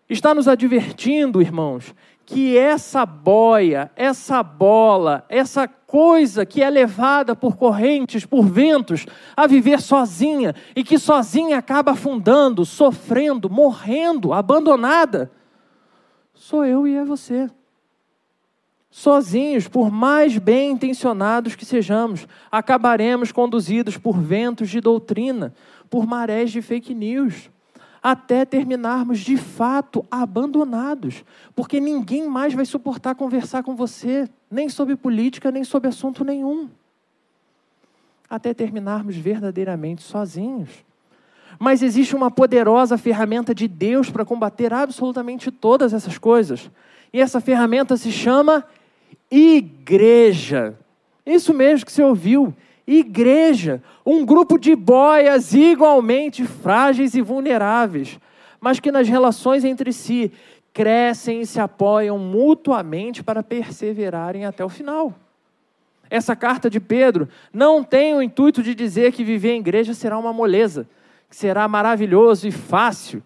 Está 0.08 0.34
nos 0.34 0.48
advertindo, 0.48 1.42
irmãos, 1.42 1.94
que 2.24 2.56
essa 2.56 3.04
boia, 3.04 3.92
essa 3.94 4.42
bola, 4.42 5.26
essa 5.28 5.68
coisa 5.68 6.46
que 6.46 6.62
é 6.62 6.70
levada 6.70 7.36
por 7.36 7.58
correntes, 7.58 8.24
por 8.24 8.46
ventos, 8.46 9.04
a 9.36 9.46
viver 9.46 9.82
sozinha 9.82 10.54
e 10.74 10.82
que 10.82 10.98
sozinha 10.98 11.58
acaba 11.58 11.92
afundando, 11.92 12.64
sofrendo, 12.64 13.50
morrendo, 13.50 14.32
abandonada, 14.32 15.30
sou 16.32 16.64
eu 16.64 16.88
e 16.88 16.94
é 16.94 17.04
você. 17.04 17.50
Sozinhos, 18.96 19.66
por 19.66 19.90
mais 19.90 20.38
bem 20.38 20.70
intencionados 20.70 21.56
que 21.56 21.64
sejamos, 21.64 22.28
acabaremos 22.48 23.32
conduzidos 23.32 23.98
por 23.98 24.16
ventos 24.16 24.70
de 24.70 24.80
doutrina, 24.80 25.52
por 25.90 26.06
marés 26.06 26.52
de 26.52 26.62
fake 26.62 26.94
news, 26.94 27.50
até 28.00 28.44
terminarmos 28.44 29.18
de 29.18 29.36
fato 29.36 30.06
abandonados, 30.08 31.24
porque 31.56 31.80
ninguém 31.80 32.28
mais 32.28 32.54
vai 32.54 32.64
suportar 32.64 33.16
conversar 33.16 33.64
com 33.64 33.74
você, 33.74 34.30
nem 34.48 34.68
sobre 34.68 34.94
política, 34.94 35.50
nem 35.50 35.64
sobre 35.64 35.88
assunto 35.88 36.24
nenhum. 36.24 36.70
Até 38.30 38.54
terminarmos 38.54 39.16
verdadeiramente 39.16 40.02
sozinhos. 40.04 40.70
Mas 41.58 41.82
existe 41.82 42.14
uma 42.14 42.30
poderosa 42.30 42.96
ferramenta 42.96 43.52
de 43.52 43.66
Deus 43.66 44.08
para 44.08 44.24
combater 44.24 44.72
absolutamente 44.72 45.50
todas 45.50 45.92
essas 45.92 46.16
coisas. 46.16 46.70
E 47.12 47.20
essa 47.20 47.40
ferramenta 47.40 47.96
se 47.96 48.12
chama 48.12 48.64
igreja. 49.30 50.78
Isso 51.24 51.54
mesmo 51.54 51.86
que 51.86 51.92
você 51.92 52.02
ouviu 52.02 52.54
igreja, 52.86 53.82
um 54.04 54.24
grupo 54.24 54.58
de 54.58 54.76
boias 54.76 55.54
igualmente 55.54 56.44
frágeis 56.44 57.14
e 57.14 57.22
vulneráveis, 57.22 58.18
mas 58.60 58.78
que 58.78 58.92
nas 58.92 59.08
relações 59.08 59.64
entre 59.64 59.92
si 59.92 60.30
crescem 60.72 61.40
e 61.40 61.46
se 61.46 61.60
apoiam 61.60 62.18
mutuamente 62.18 63.22
para 63.22 63.42
perseverarem 63.42 64.44
até 64.44 64.64
o 64.64 64.68
final. 64.68 65.14
Essa 66.10 66.36
carta 66.36 66.68
de 66.68 66.80
Pedro 66.80 67.28
não 67.52 67.82
tem 67.82 68.14
o 68.14 68.22
intuito 68.22 68.62
de 68.62 68.74
dizer 68.74 69.12
que 69.12 69.24
viver 69.24 69.52
em 69.52 69.60
igreja 69.60 69.94
será 69.94 70.18
uma 70.18 70.32
moleza, 70.32 70.86
que 71.30 71.36
será 71.36 71.66
maravilhoso 71.66 72.46
e 72.46 72.52
fácil. 72.52 73.22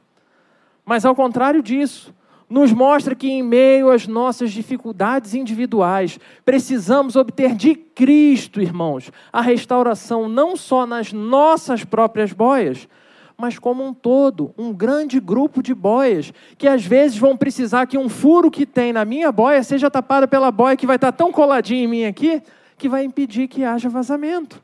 Mas 0.85 1.05
ao 1.05 1.15
contrário 1.15 1.63
disso, 1.63 2.15
nos 2.49 2.73
mostra 2.73 3.15
que, 3.15 3.29
em 3.29 3.43
meio 3.43 3.91
às 3.91 4.07
nossas 4.07 4.51
dificuldades 4.53 5.35
individuais, 5.35 6.19
precisamos 6.45 7.15
obter 7.15 7.55
de 7.55 7.75
Cristo, 7.75 8.61
irmãos, 8.61 9.13
a 9.33 9.41
restauração 9.41 10.29
não 10.29 10.57
só 10.57 10.87
nas 10.87 11.13
nossas 11.13 11.85
próprias 11.85 12.33
boias, 12.33 12.89
mas 13.37 13.59
como 13.59 13.85
um 13.85 13.95
todo, 13.95 14.53
um 14.59 14.73
grande 14.73 15.21
grupo 15.21 15.63
de 15.63 15.73
boias, 15.75 16.33
que 16.57 16.67
às 16.67 16.85
vezes 16.85 17.17
vão 17.19 17.37
precisar 17.37 17.87
que 17.87 17.97
um 17.97 18.09
furo 18.09 18.51
que 18.51 18.67
tem 18.67 18.93
na 18.93 19.05
minha 19.05 19.31
boia 19.31 19.63
seja 19.63 19.91
tapado 19.91 20.27
pela 20.27 20.51
boia 20.51 20.77
que 20.77 20.87
vai 20.87 20.97
estar 20.97 21.13
tão 21.13 21.31
coladinha 21.31 21.85
em 21.85 21.87
mim 21.87 22.05
aqui, 22.05 22.43
que 22.77 22.89
vai 22.89 23.05
impedir 23.05 23.47
que 23.47 23.63
haja 23.63 23.89
vazamento, 23.89 24.61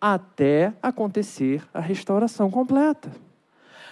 até 0.00 0.72
acontecer 0.82 1.62
a 1.72 1.80
restauração 1.80 2.50
completa. 2.50 3.10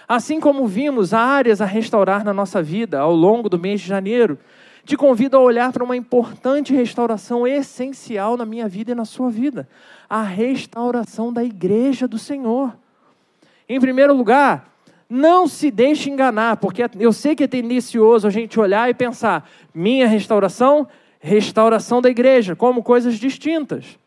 Assim 0.07 0.39
como 0.39 0.67
vimos 0.67 1.13
áreas 1.13 1.61
a 1.61 1.65
restaurar 1.65 2.23
na 2.23 2.33
nossa 2.33 2.61
vida 2.61 2.99
ao 2.99 3.13
longo 3.13 3.47
do 3.47 3.57
mês 3.57 3.81
de 3.81 3.87
janeiro, 3.87 4.37
te 4.85 4.97
convido 4.97 5.37
a 5.37 5.39
olhar 5.39 5.71
para 5.71 5.83
uma 5.83 5.95
importante 5.95 6.73
restauração 6.73 7.47
essencial 7.47 8.35
na 8.35 8.45
minha 8.45 8.67
vida 8.67 8.91
e 8.91 8.95
na 8.95 9.05
sua 9.05 9.29
vida: 9.29 9.67
a 10.09 10.21
restauração 10.21 11.31
da 11.31 11.43
igreja 11.43 12.07
do 12.07 12.19
Senhor. 12.19 12.75
Em 13.67 13.79
primeiro 13.79 14.13
lugar, 14.13 14.73
não 15.09 15.47
se 15.47 15.71
deixe 15.71 16.09
enganar, 16.09 16.57
porque 16.57 16.83
eu 16.99 17.13
sei 17.13 17.35
que 17.35 17.45
é 17.45 17.47
tendencioso 17.47 18.27
a 18.27 18.29
gente 18.29 18.59
olhar 18.59 18.89
e 18.89 18.93
pensar: 18.93 19.49
minha 19.73 20.07
restauração, 20.07 20.87
restauração 21.19 22.01
da 22.01 22.09
igreja, 22.09 22.55
como 22.55 22.83
coisas 22.83 23.15
distintas. 23.15 23.97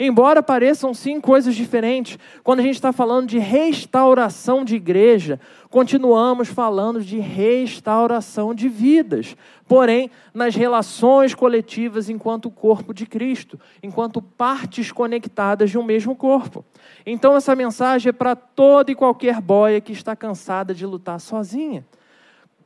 Embora 0.00 0.42
pareçam 0.42 0.94
sim 0.94 1.20
coisas 1.20 1.56
diferentes, 1.56 2.18
quando 2.44 2.60
a 2.60 2.62
gente 2.62 2.76
está 2.76 2.92
falando 2.92 3.26
de 3.26 3.38
restauração 3.38 4.64
de 4.64 4.76
igreja, 4.76 5.40
continuamos 5.68 6.46
falando 6.46 7.00
de 7.02 7.18
restauração 7.18 8.54
de 8.54 8.68
vidas. 8.68 9.36
Porém, 9.66 10.08
nas 10.32 10.54
relações 10.54 11.34
coletivas 11.34 12.08
enquanto 12.08 12.48
corpo 12.48 12.94
de 12.94 13.06
Cristo, 13.06 13.58
enquanto 13.82 14.22
partes 14.22 14.92
conectadas 14.92 15.70
de 15.70 15.76
um 15.76 15.82
mesmo 15.82 16.14
corpo. 16.14 16.64
Então, 17.04 17.36
essa 17.36 17.56
mensagem 17.56 18.10
é 18.10 18.12
para 18.12 18.36
toda 18.36 18.92
e 18.92 18.94
qualquer 18.94 19.40
boia 19.40 19.80
que 19.80 19.92
está 19.92 20.14
cansada 20.14 20.72
de 20.72 20.86
lutar 20.86 21.20
sozinha. 21.20 21.84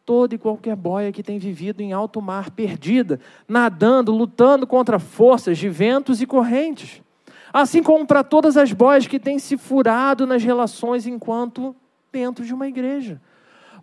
toda 0.04 0.34
e 0.34 0.38
qualquer 0.38 0.74
boia 0.76 1.12
que 1.12 1.22
tem 1.22 1.38
vivido 1.38 1.80
em 1.80 1.92
alto 1.92 2.20
mar, 2.20 2.50
perdida, 2.50 3.20
nadando, 3.48 4.12
lutando 4.12 4.66
contra 4.66 4.98
forças 4.98 5.56
de 5.56 5.68
ventos 5.68 6.20
e 6.20 6.26
correntes. 6.26 7.01
Assim 7.52 7.82
como 7.82 8.06
para 8.06 8.24
todas 8.24 8.56
as 8.56 8.72
boias 8.72 9.06
que 9.06 9.18
têm 9.18 9.38
se 9.38 9.56
furado 9.56 10.26
nas 10.26 10.42
relações 10.42 11.06
enquanto 11.06 11.76
dentro 12.10 12.44
de 12.44 12.54
uma 12.54 12.66
igreja. 12.66 13.20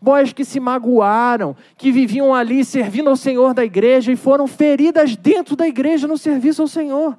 Boias 0.01 0.31
que 0.31 0.45
se 0.45 0.59
magoaram, 0.59 1.55
que 1.77 1.91
viviam 1.91 2.33
ali 2.33 2.63
servindo 2.63 3.09
ao 3.09 3.15
Senhor 3.15 3.53
da 3.53 3.65
igreja 3.65 4.11
e 4.11 4.15
foram 4.15 4.47
feridas 4.47 5.15
dentro 5.15 5.55
da 5.55 5.67
igreja 5.67 6.07
no 6.07 6.17
serviço 6.17 6.61
ao 6.61 6.67
Senhor. 6.67 7.17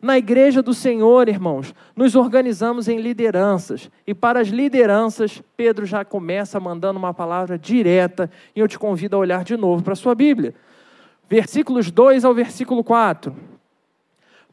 Na 0.00 0.16
igreja 0.16 0.62
do 0.62 0.72
Senhor, 0.72 1.28
irmãos, 1.28 1.74
nos 1.96 2.14
organizamos 2.14 2.86
em 2.86 3.00
lideranças. 3.00 3.90
E 4.06 4.14
para 4.14 4.40
as 4.40 4.48
lideranças, 4.48 5.42
Pedro 5.56 5.84
já 5.84 6.04
começa 6.04 6.60
mandando 6.60 7.00
uma 7.00 7.12
palavra 7.12 7.58
direta, 7.58 8.30
e 8.54 8.60
eu 8.60 8.68
te 8.68 8.78
convido 8.78 9.16
a 9.16 9.18
olhar 9.18 9.42
de 9.42 9.56
novo 9.56 9.82
para 9.82 9.94
a 9.94 9.96
sua 9.96 10.14
Bíblia. 10.14 10.54
Versículos 11.28 11.90
2 11.90 12.24
ao 12.24 12.32
versículo 12.32 12.84
4. 12.84 13.57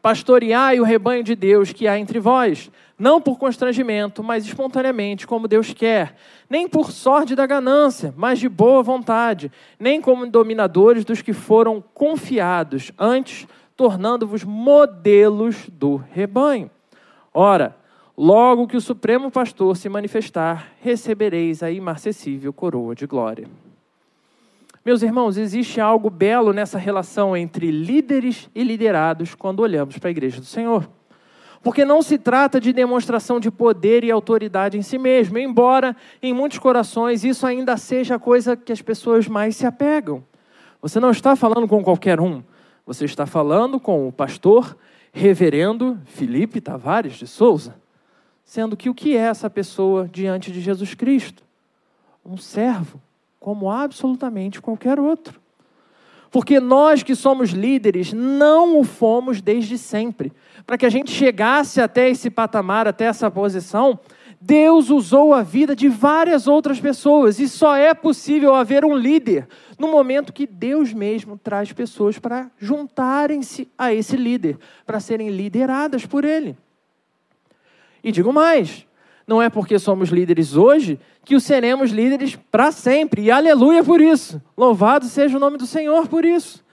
Pastoreai 0.06 0.80
o 0.80 0.84
rebanho 0.84 1.24
de 1.24 1.34
Deus 1.34 1.74
que 1.74 1.88
há 1.88 1.98
entre 1.98 2.20
vós, 2.20 2.70
não 2.96 3.20
por 3.20 3.40
constrangimento, 3.40 4.24
mas 4.24 4.46
espontaneamente, 4.46 5.26
como 5.26 5.48
Deus 5.48 5.74
quer, 5.74 6.16
nem 6.48 6.68
por 6.68 6.92
sorte 6.92 7.34
da 7.34 7.48
ganância, 7.48 8.14
mas 8.16 8.38
de 8.38 8.48
boa 8.48 8.84
vontade, 8.84 9.52
nem 9.80 10.00
como 10.00 10.30
dominadores 10.30 11.04
dos 11.04 11.24
que 11.24 11.34
foram 11.34 11.84
confiados, 11.92 12.92
antes 13.00 13.48
tornando-vos 13.76 14.44
modelos 14.44 15.68
do 15.70 15.96
rebanho. 15.96 16.70
Ora, 17.34 17.76
logo 18.16 18.68
que 18.68 18.78
o 18.78 18.82
Supremo 18.82 19.32
Pastor 19.32 19.76
se 19.76 19.90
manifestar, 19.90 20.68
recebereis 20.82 21.64
a 21.64 21.72
imarcessível 21.72 22.54
coroa 22.54 22.94
de 22.94 23.08
glória. 23.08 23.48
Meus 24.86 25.02
irmãos, 25.02 25.36
existe 25.36 25.82
algo 25.82 26.12
belo 26.12 26.54
nessa 26.54 26.78
relação 26.78 27.36
entre 27.36 27.72
líderes 27.72 28.48
e 28.54 28.64
liderados 28.64 29.34
quando 29.34 29.62
olhamos 29.62 29.98
para 29.98 30.10
a 30.10 30.12
igreja 30.12 30.40
do 30.40 30.46
Senhor. 30.46 30.88
Porque 31.64 31.84
não 31.84 32.04
se 32.04 32.20
trata 32.20 32.62
de 32.62 32.72
demonstração 32.72 33.40
de 33.40 33.50
poder 33.50 34.04
e 34.04 34.12
autoridade 34.12 34.78
em 34.78 34.84
si 34.84 35.00
mesmo, 35.00 35.40
embora 35.40 35.96
em 36.22 36.32
muitos 36.36 36.60
corações 36.60 37.24
isso 37.24 37.48
ainda 37.48 37.76
seja 37.78 38.14
a 38.14 38.20
coisa 38.20 38.56
que 38.56 38.72
as 38.72 38.80
pessoas 38.80 39.28
mais 39.28 39.56
se 39.56 39.66
apegam. 39.66 40.24
Você 40.80 41.00
não 41.00 41.10
está 41.10 41.36
falando 41.36 41.68
com 41.68 41.84
qualquer 41.84 42.20
um, 42.20 42.44
você 42.86 43.06
está 43.06 43.26
falando 43.26 43.80
com 43.80 44.08
o 44.08 44.12
pastor 44.12 44.78
reverendo 45.12 46.00
Felipe 46.06 46.62
Tavares 46.62 47.14
de 47.14 47.26
Souza, 47.26 47.76
sendo 48.44 48.78
que 48.78 48.88
o 48.88 48.94
que 48.94 49.18
é 49.18 49.22
essa 49.22 49.50
pessoa 49.50 50.08
diante 50.08 50.52
de 50.52 50.62
Jesus 50.62 50.94
Cristo? 50.94 51.44
Um 52.24 52.38
servo, 52.38 53.02
como 53.46 53.70
absolutamente 53.70 54.60
qualquer 54.60 55.00
outro. 55.00 55.40
Porque 56.32 56.60
nós 56.60 57.04
que 57.04 57.14
somos 57.14 57.52
líderes 57.52 58.12
não 58.12 58.80
o 58.80 58.84
fomos 58.84 59.40
desde 59.40 59.78
sempre. 59.78 60.34
Para 60.66 60.80
que 60.80 60.86
a 60.86 60.90
gente 60.90 61.12
chegasse 61.12 61.80
até 61.80 62.10
esse 62.10 62.32
patamar, 62.32 62.88
até 62.88 63.06
essa 63.06 63.30
posição, 63.30 64.00
Deus 64.42 64.90
usou 64.90 65.32
a 65.32 65.44
vida 65.44 65.76
de 65.76 65.88
várias 65.88 66.48
outras 66.48 66.80
pessoas 66.80 67.40
e 67.40 67.48
só 67.48 67.76
é 67.76 67.94
possível 67.94 68.56
haver 68.56 68.84
um 68.84 68.96
líder 68.96 69.48
no 69.78 69.90
momento 69.90 70.34
que 70.34 70.48
Deus 70.48 70.92
mesmo 70.92 71.38
traz 71.38 71.72
pessoas 71.72 72.18
para 72.18 72.50
juntarem-se 72.58 73.70
a 73.78 73.94
esse 73.94 74.18
líder, 74.18 74.58
para 74.88 75.00
serem 75.00 75.30
lideradas 75.30 76.04
por 76.04 76.26
ele. 76.26 76.58
E 78.04 78.12
digo 78.12 78.34
mais, 78.34 78.88
não 79.28 79.42
é 79.42 79.50
porque 79.50 79.80
somos 79.80 80.10
líderes 80.10 80.56
hoje 80.56 81.00
que 81.24 81.36
o 81.36 81.40
seremos 81.40 81.92
líderes 81.92 82.36
para 82.52 82.72
sempre. 82.72 83.24
E 83.24 83.32
aleluia 83.32 83.84
por 83.84 84.00
isso. 84.00 84.42
Louvado 84.56 85.06
seja 85.06 85.38
o 85.38 85.40
nome 85.40 85.58
do 85.58 85.66
Senhor 85.66 86.08
por 86.08 86.24
isso. 86.24 86.64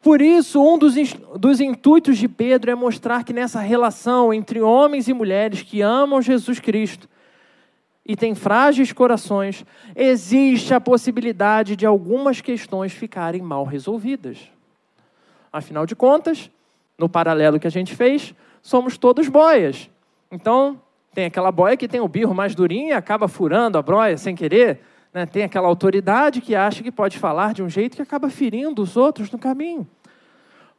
Por 0.00 0.20
isso, 0.20 0.60
um 0.60 0.78
dos, 0.78 0.94
dos 1.36 1.60
intuitos 1.60 2.18
de 2.18 2.28
Pedro 2.28 2.70
é 2.70 2.74
mostrar 2.74 3.24
que 3.24 3.32
nessa 3.32 3.60
relação 3.60 4.32
entre 4.32 4.60
homens 4.60 5.08
e 5.08 5.12
mulheres 5.12 5.62
que 5.62 5.80
amam 5.80 6.20
Jesus 6.20 6.58
Cristo 6.58 7.08
e 8.04 8.16
têm 8.16 8.34
frágeis 8.34 8.92
corações, 8.92 9.64
existe 9.94 10.74
a 10.74 10.80
possibilidade 10.80 11.76
de 11.76 11.86
algumas 11.86 12.40
questões 12.40 12.92
ficarem 12.92 13.40
mal 13.40 13.64
resolvidas. 13.64 14.38
Afinal 15.52 15.86
de 15.86 15.94
contas, 15.94 16.50
no 16.98 17.08
paralelo 17.08 17.60
que 17.60 17.66
a 17.68 17.70
gente 17.70 17.94
fez, 17.94 18.34
somos 18.60 18.98
todos 18.98 19.28
boias. 19.28 19.88
Então, 20.32 20.80
tem 21.14 21.26
aquela 21.26 21.52
boia 21.52 21.76
que 21.76 21.86
tem 21.86 22.00
o 22.00 22.08
birro 22.08 22.34
mais 22.34 22.54
durinho 22.54 22.88
e 22.88 22.92
acaba 22.92 23.28
furando 23.28 23.76
a 23.76 23.82
boia 23.82 24.16
sem 24.16 24.34
querer. 24.34 24.80
Né? 25.12 25.26
Tem 25.26 25.42
aquela 25.42 25.68
autoridade 25.68 26.40
que 26.40 26.54
acha 26.54 26.82
que 26.82 26.90
pode 26.90 27.18
falar 27.18 27.52
de 27.52 27.62
um 27.62 27.68
jeito 27.68 27.96
que 27.96 28.02
acaba 28.02 28.30
ferindo 28.30 28.82
os 28.82 28.96
outros 28.96 29.30
no 29.30 29.38
caminho. 29.38 29.86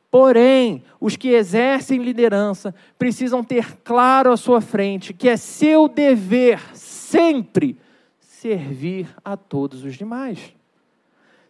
Porém, 0.09 0.83
os 0.99 1.15
que 1.15 1.29
exercem 1.29 2.03
liderança 2.03 2.73
precisam 2.97 3.43
ter 3.43 3.77
claro 3.83 4.31
à 4.31 4.37
sua 4.37 4.61
frente 4.61 5.13
que 5.13 5.27
é 5.27 5.37
seu 5.37 5.87
dever 5.87 6.59
sempre 6.75 7.79
servir 8.19 9.07
a 9.23 9.35
todos 9.35 9.83
os 9.83 9.95
demais. 9.95 10.53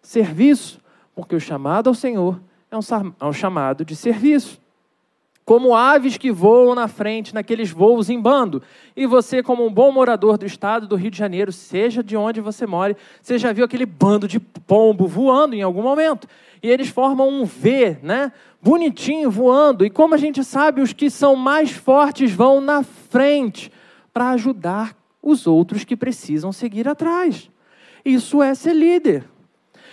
Serviço, 0.02 0.80
porque 1.16 1.36
o 1.36 1.40
chamado 1.40 1.88
ao 1.88 1.94
Senhor 1.94 2.42
é 2.70 2.78
um, 2.78 2.82
é 3.20 3.26
um 3.26 3.34
chamado 3.34 3.84
de 3.86 3.96
serviço 3.96 4.62
como 5.46 5.76
aves 5.76 6.18
que 6.18 6.32
voam 6.32 6.74
na 6.74 6.88
frente, 6.88 7.34
naqueles 7.34 7.70
voos 7.70 8.10
em 8.10 8.20
bando. 8.20 8.62
E 8.96 9.06
você, 9.06 9.44
como 9.44 9.66
um 9.66 9.72
bom 9.72 9.92
morador 9.92 10.38
do 10.38 10.46
estado 10.46 10.88
do 10.88 10.96
Rio 10.96 11.12
de 11.12 11.18
Janeiro, 11.18 11.52
seja 11.52 12.02
de 12.02 12.16
onde 12.16 12.40
você 12.40 12.66
more, 12.66 12.96
você 13.22 13.38
já 13.38 13.52
viu 13.52 13.66
aquele 13.66 13.86
bando 13.86 14.28
de 14.28 14.40
pombo 14.40 15.06
voando 15.06 15.56
em 15.56 15.62
algum 15.62 15.82
momento. 15.82 16.28
E 16.62 16.70
eles 16.70 16.88
formam 16.88 17.28
um 17.28 17.44
V, 17.44 17.98
né? 18.02 18.32
Bonitinho 18.62 19.30
voando. 19.30 19.86
E 19.86 19.90
como 19.90 20.16
a 20.16 20.18
gente 20.18 20.44
sabe, 20.44 20.82
os 20.82 20.94
que 20.94 21.10
são 21.10 21.36
mais 21.36 21.72
fortes 21.72 22.32
vão 22.32 22.62
na 22.62 22.84
frente 22.84 23.70
para 24.14 24.30
ajudar 24.30 24.96
os 25.22 25.46
outros 25.46 25.84
que 25.84 25.98
precisam 25.98 26.54
seguir 26.54 26.88
atrás. 26.88 27.50
Isso 28.06 28.42
é 28.42 28.56
ser 28.56 28.74
líder. 28.74 29.26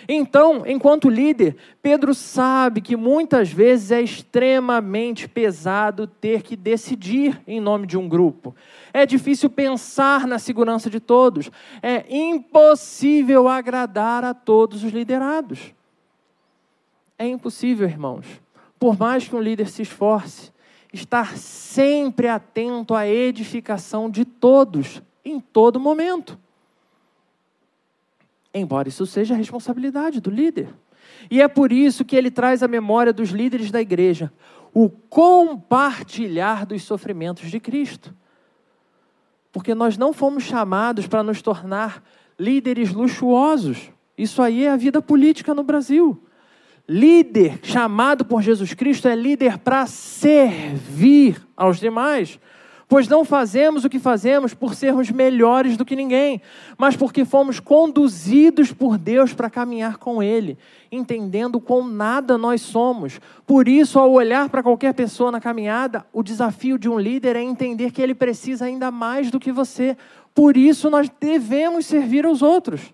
Então, 0.07 0.63
enquanto 0.65 1.09
líder, 1.09 1.55
Pedro 1.81 2.13
sabe 2.13 2.81
que 2.81 2.95
muitas 2.95 3.51
vezes 3.51 3.91
é 3.91 4.01
extremamente 4.01 5.27
pesado 5.27 6.07
ter 6.07 6.41
que 6.41 6.55
decidir 6.55 7.41
em 7.47 7.59
nome 7.59 7.85
de 7.85 7.97
um 7.97 8.07
grupo. 8.07 8.55
É 8.93 9.05
difícil 9.05 9.49
pensar 9.49 10.27
na 10.27 10.39
segurança 10.39 10.89
de 10.89 10.99
todos. 10.99 11.51
É 11.81 12.05
impossível 12.09 13.47
agradar 13.47 14.23
a 14.23 14.33
todos 14.33 14.83
os 14.83 14.91
liderados. 14.91 15.73
É 17.17 17.27
impossível, 17.27 17.87
irmãos. 17.87 18.25
Por 18.79 18.97
mais 18.97 19.27
que 19.27 19.35
um 19.35 19.41
líder 19.41 19.69
se 19.69 19.83
esforce, 19.83 20.51
estar 20.91 21.37
sempre 21.37 22.27
atento 22.27 22.95
à 22.95 23.07
edificação 23.07 24.09
de 24.09 24.25
todos, 24.25 25.01
em 25.23 25.39
todo 25.39 25.79
momento 25.79 26.37
embora 28.53 28.89
isso 28.89 29.05
seja 29.05 29.33
a 29.33 29.37
responsabilidade 29.37 30.19
do 30.19 30.29
líder. 30.29 30.69
E 31.29 31.41
é 31.41 31.47
por 31.47 31.71
isso 31.71 32.03
que 32.03 32.15
ele 32.15 32.31
traz 32.31 32.63
a 32.63 32.67
memória 32.67 33.13
dos 33.13 33.29
líderes 33.29 33.71
da 33.71 33.81
igreja 33.81 34.31
o 34.73 34.89
compartilhar 34.89 36.65
dos 36.65 36.83
sofrimentos 36.83 37.49
de 37.49 37.59
Cristo. 37.59 38.13
Porque 39.51 39.75
nós 39.75 39.97
não 39.97 40.13
fomos 40.13 40.43
chamados 40.43 41.07
para 41.07 41.23
nos 41.23 41.41
tornar 41.41 42.01
líderes 42.39 42.93
luxuosos. 42.93 43.91
Isso 44.17 44.41
aí 44.41 44.65
é 44.65 44.71
a 44.71 44.77
vida 44.77 45.01
política 45.01 45.53
no 45.53 45.63
Brasil. 45.63 46.23
Líder 46.87 47.59
chamado 47.63 48.23
por 48.25 48.41
Jesus 48.41 48.73
Cristo 48.73 49.07
é 49.07 49.15
líder 49.15 49.57
para 49.57 49.85
servir 49.85 51.45
aos 51.55 51.79
demais. 51.79 52.39
Pois 52.91 53.07
não 53.07 53.23
fazemos 53.23 53.85
o 53.85 53.89
que 53.89 53.99
fazemos 53.99 54.53
por 54.53 54.75
sermos 54.75 55.09
melhores 55.09 55.77
do 55.77 55.85
que 55.85 55.95
ninguém, 55.95 56.41
mas 56.77 56.93
porque 56.93 57.23
fomos 57.23 57.57
conduzidos 57.57 58.73
por 58.73 58.97
Deus 58.97 59.33
para 59.33 59.49
caminhar 59.49 59.95
com 59.95 60.21
Ele, 60.21 60.57
entendendo 60.91 61.61
quão 61.61 61.87
nada 61.87 62.37
nós 62.37 62.59
somos. 62.59 63.21
Por 63.47 63.69
isso, 63.69 63.97
ao 63.97 64.11
olhar 64.11 64.49
para 64.49 64.61
qualquer 64.61 64.93
pessoa 64.93 65.31
na 65.31 65.39
caminhada, 65.39 66.05
o 66.11 66.21
desafio 66.21 66.77
de 66.77 66.89
um 66.89 66.99
líder 66.99 67.37
é 67.37 67.41
entender 67.41 67.91
que 67.91 68.01
ele 68.01 68.13
precisa 68.13 68.65
ainda 68.65 68.91
mais 68.91 69.31
do 69.31 69.39
que 69.39 69.53
você. 69.53 69.95
Por 70.35 70.57
isso, 70.57 70.89
nós 70.89 71.09
devemos 71.17 71.85
servir 71.85 72.25
aos 72.25 72.41
outros. 72.41 72.93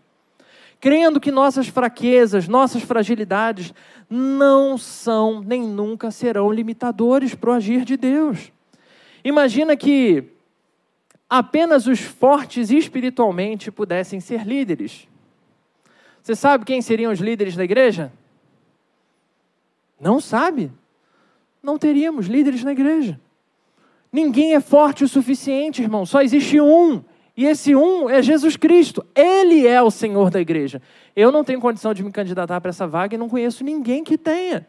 Crendo 0.79 1.19
que 1.19 1.31
nossas 1.31 1.69
fraquezas, 1.69 2.47
nossas 2.47 2.83
fragilidades 2.83 3.73
não 4.07 4.77
são 4.77 5.41
nem 5.41 5.63
nunca 5.63 6.11
serão 6.11 6.51
limitadores 6.51 7.33
para 7.33 7.49
o 7.49 7.53
agir 7.53 7.83
de 7.83 7.97
Deus. 7.97 8.55
Imagina 9.27 9.75
que 9.75 10.23
apenas 11.29 11.85
os 11.85 11.99
fortes 11.99 12.71
espiritualmente 12.71 13.69
pudessem 13.69 14.21
ser 14.21 14.47
líderes. 14.47 15.05
Você 16.23 16.33
sabe 16.33 16.63
quem 16.63 16.81
seriam 16.81 17.11
os 17.11 17.19
líderes 17.19 17.53
da 17.53 17.65
igreja? 17.65 18.09
Não 19.99 20.21
sabe? 20.21 20.71
Não 21.61 21.77
teríamos 21.77 22.27
líderes 22.27 22.63
na 22.63 22.71
igreja. 22.71 23.19
Ninguém 24.13 24.55
é 24.55 24.61
forte 24.61 25.03
o 25.03 25.09
suficiente, 25.09 25.81
irmão. 25.81 26.05
Só 26.05 26.21
existe 26.21 26.61
um. 26.61 27.03
E 27.35 27.43
esse 27.43 27.75
um 27.75 28.09
é 28.09 28.21
Jesus 28.21 28.55
Cristo. 28.55 29.05
Ele 29.13 29.67
é 29.67 29.81
o 29.81 29.91
Senhor 29.91 30.29
da 30.29 30.39
igreja. 30.39 30.81
Eu 31.13 31.33
não 31.33 31.43
tenho 31.43 31.59
condição 31.59 31.93
de 31.93 32.01
me 32.01 32.13
candidatar 32.13 32.61
para 32.61 32.69
essa 32.69 32.87
vaga 32.87 33.15
e 33.15 33.17
não 33.17 33.27
conheço 33.27 33.61
ninguém 33.61 34.05
que 34.05 34.17
tenha. 34.17 34.65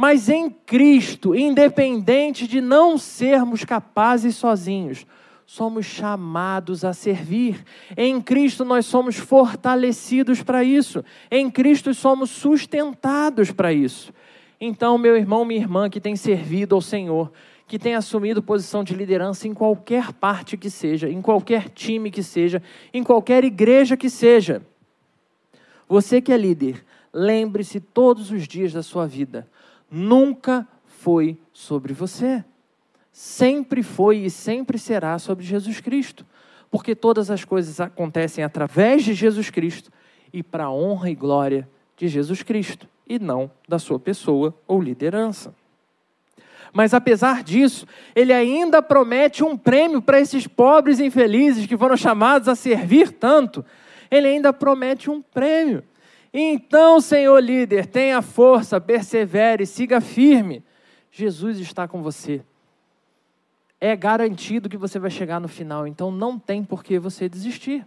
Mas 0.00 0.28
em 0.28 0.48
Cristo, 0.48 1.34
independente 1.34 2.46
de 2.46 2.60
não 2.60 2.96
sermos 2.96 3.64
capazes 3.64 4.36
sozinhos, 4.36 5.04
somos 5.44 5.86
chamados 5.86 6.84
a 6.84 6.92
servir. 6.92 7.64
Em 7.96 8.20
Cristo 8.20 8.64
nós 8.64 8.86
somos 8.86 9.16
fortalecidos 9.16 10.40
para 10.40 10.62
isso. 10.62 11.04
Em 11.28 11.50
Cristo 11.50 11.92
somos 11.92 12.30
sustentados 12.30 13.50
para 13.50 13.72
isso. 13.72 14.14
Então, 14.60 14.96
meu 14.98 15.16
irmão, 15.16 15.44
minha 15.44 15.60
irmã 15.60 15.90
que 15.90 16.00
tem 16.00 16.14
servido 16.14 16.76
ao 16.76 16.80
Senhor, 16.80 17.32
que 17.66 17.76
tem 17.76 17.96
assumido 17.96 18.40
posição 18.40 18.84
de 18.84 18.94
liderança 18.94 19.48
em 19.48 19.52
qualquer 19.52 20.12
parte 20.12 20.56
que 20.56 20.70
seja, 20.70 21.10
em 21.10 21.20
qualquer 21.20 21.68
time 21.70 22.08
que 22.08 22.22
seja, 22.22 22.62
em 22.94 23.02
qualquer 23.02 23.42
igreja 23.42 23.96
que 23.96 24.08
seja. 24.08 24.62
Você 25.88 26.20
que 26.20 26.32
é 26.32 26.36
líder, 26.36 26.84
lembre-se 27.12 27.80
todos 27.80 28.30
os 28.30 28.46
dias 28.46 28.72
da 28.72 28.82
sua 28.84 29.04
vida, 29.04 29.48
nunca 29.90 30.66
foi 30.86 31.38
sobre 31.52 31.92
você. 31.92 32.44
Sempre 33.12 33.82
foi 33.82 34.18
e 34.18 34.30
sempre 34.30 34.78
será 34.78 35.18
sobre 35.18 35.44
Jesus 35.44 35.80
Cristo. 35.80 36.24
Porque 36.70 36.94
todas 36.94 37.30
as 37.30 37.44
coisas 37.44 37.80
acontecem 37.80 38.44
através 38.44 39.02
de 39.02 39.14
Jesus 39.14 39.50
Cristo 39.50 39.90
e 40.32 40.42
para 40.42 40.64
a 40.64 40.72
honra 40.72 41.10
e 41.10 41.14
glória 41.14 41.68
de 41.96 42.06
Jesus 42.06 42.42
Cristo, 42.42 42.86
e 43.08 43.18
não 43.18 43.50
da 43.66 43.78
sua 43.78 43.98
pessoa 43.98 44.54
ou 44.66 44.80
liderança. 44.80 45.54
Mas 46.72 46.94
apesar 46.94 47.42
disso, 47.42 47.86
ele 48.14 48.32
ainda 48.32 48.82
promete 48.82 49.42
um 49.42 49.56
prêmio 49.56 50.02
para 50.02 50.20
esses 50.20 50.46
pobres 50.46 51.00
infelizes 51.00 51.66
que 51.66 51.76
foram 51.76 51.96
chamados 51.96 52.46
a 52.46 52.54
servir 52.54 53.12
tanto. 53.12 53.64
Ele 54.10 54.28
ainda 54.28 54.52
promete 54.52 55.10
um 55.10 55.20
prêmio. 55.20 55.82
Então, 56.32 57.00
Senhor 57.00 57.38
líder, 57.40 57.86
tenha 57.86 58.20
força, 58.20 58.80
persevere, 58.80 59.66
siga 59.66 60.00
firme. 60.00 60.62
Jesus 61.10 61.58
está 61.58 61.88
com 61.88 62.02
você. 62.02 62.42
É 63.80 63.94
garantido 63.96 64.68
que 64.68 64.76
você 64.76 64.98
vai 64.98 65.10
chegar 65.10 65.40
no 65.40 65.48
final, 65.48 65.86
então 65.86 66.10
não 66.10 66.38
tem 66.38 66.64
por 66.64 66.82
que 66.82 66.98
você 66.98 67.28
desistir. 67.28 67.86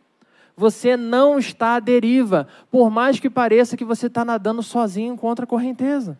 Você 0.55 0.97
não 0.97 1.39
está 1.39 1.75
à 1.75 1.79
deriva, 1.79 2.47
por 2.69 2.89
mais 2.89 3.19
que 3.19 3.29
pareça 3.29 3.77
que 3.77 3.85
você 3.85 4.07
está 4.07 4.23
nadando 4.23 4.63
sozinho 4.63 5.17
contra 5.17 5.45
a 5.45 5.47
correnteza 5.47 6.17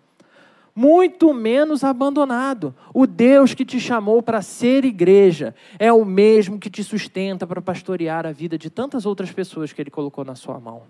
muito 0.76 1.34
menos 1.34 1.84
abandonado. 1.84 2.74
O 2.94 3.06
Deus 3.06 3.54
que 3.54 3.66
te 3.66 3.80
chamou 3.80 4.22
para 4.22 4.42
ser 4.42 4.86
igreja 4.86 5.54
é 5.78 5.92
o 5.92 6.06
mesmo 6.06 6.60
que 6.60 6.70
te 6.70 6.84
sustenta 6.84 7.46
para 7.46 7.62
pastorear 7.62 8.26
a 8.26 8.32
vida 8.32 8.58
de 8.58 8.70
tantas 8.70 9.06
outras 9.06 9.32
pessoas 9.32 9.74
que 9.74 9.82
Ele 9.82 9.92
colocou 9.92 10.24
na 10.24 10.36
sua 10.36 10.60
mão. 10.60 10.84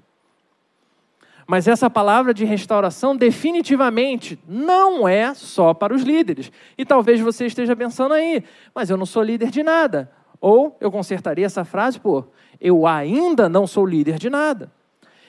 Mas 1.51 1.67
essa 1.67 1.89
palavra 1.89 2.33
de 2.33 2.45
restauração 2.45 3.13
definitivamente 3.13 4.39
não 4.47 5.05
é 5.05 5.33
só 5.33 5.73
para 5.73 5.93
os 5.93 6.01
líderes. 6.01 6.49
E 6.77 6.85
talvez 6.85 7.19
você 7.19 7.45
esteja 7.45 7.75
pensando 7.75 8.13
aí, 8.13 8.41
mas 8.73 8.89
eu 8.89 8.95
não 8.95 9.05
sou 9.05 9.21
líder 9.21 9.51
de 9.51 9.61
nada. 9.61 10.09
Ou 10.39 10.77
eu 10.79 10.89
consertaria 10.89 11.45
essa 11.45 11.65
frase 11.65 11.99
por 11.99 12.29
eu 12.61 12.87
ainda 12.87 13.49
não 13.49 13.67
sou 13.67 13.85
líder 13.85 14.17
de 14.17 14.29
nada. 14.29 14.71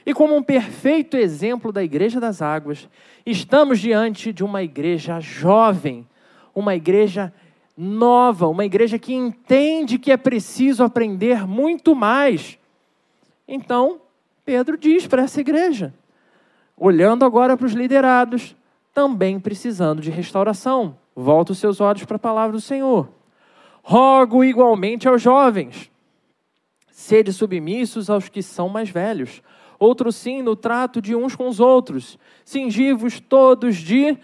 E 0.07 0.15
como 0.15 0.37
um 0.37 0.45
perfeito 0.45 1.17
exemplo 1.17 1.73
da 1.73 1.83
Igreja 1.83 2.21
das 2.21 2.41
Águas, 2.41 2.89
estamos 3.27 3.81
diante 3.81 4.33
de 4.33 4.45
uma 4.45 4.63
igreja 4.63 5.19
jovem, 5.19 6.07
uma 6.55 6.77
igreja 6.77 7.33
nova, 7.77 8.47
uma 8.47 8.65
igreja 8.65 8.97
que 8.97 9.13
entende 9.13 9.99
que 9.99 10.13
é 10.13 10.17
preciso 10.17 10.85
aprender 10.85 11.49
muito 11.49 11.97
mais. 11.97 12.61
Então, 13.49 14.01
Pedro 14.45 14.79
diz 14.79 15.05
para 15.09 15.23
essa 15.23 15.41
igreja, 15.41 15.93
olhando 16.77 17.25
agora 17.25 17.57
para 17.57 17.67
os 17.67 17.73
liderados, 17.73 18.57
também 18.93 19.39
precisando 19.39 20.01
de 20.01 20.11
restauração. 20.11 20.97
Volta 21.15 21.53
os 21.53 21.59
seus 21.59 21.81
olhos 21.81 22.05
para 22.05 22.17
a 22.17 22.21
palavra 22.21 22.53
do 22.53 22.61
Senhor. 22.61 23.09
Rogo 23.83 24.45
igualmente 24.45 25.09
aos 25.09 25.21
jovens, 25.21 25.91
sede 26.91 27.33
submissos 27.33 28.09
aos 28.09 28.29
que 28.29 28.43
são 28.43 28.69
mais 28.69 28.89
velhos 28.89 29.43
outro 29.83 30.13
sim 30.13 30.43
no 30.43 30.55
trato 30.55 31.03
de 31.03 31.15
uns 31.15 31.35
com 31.35 31.49
os 31.49 31.59
outros. 31.59 32.19
Cingivos 32.45 33.21
todos 33.21 33.77
de 33.77 34.17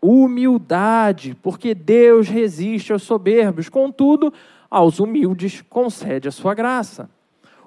humildade, 0.00 1.36
porque 1.42 1.74
Deus 1.74 2.28
resiste 2.28 2.92
aos 2.92 3.02
soberbos, 3.02 3.68
contudo, 3.68 4.32
aos 4.70 4.98
humildes 4.98 5.62
concede 5.68 6.28
a 6.28 6.32
sua 6.32 6.54
graça. 6.54 7.10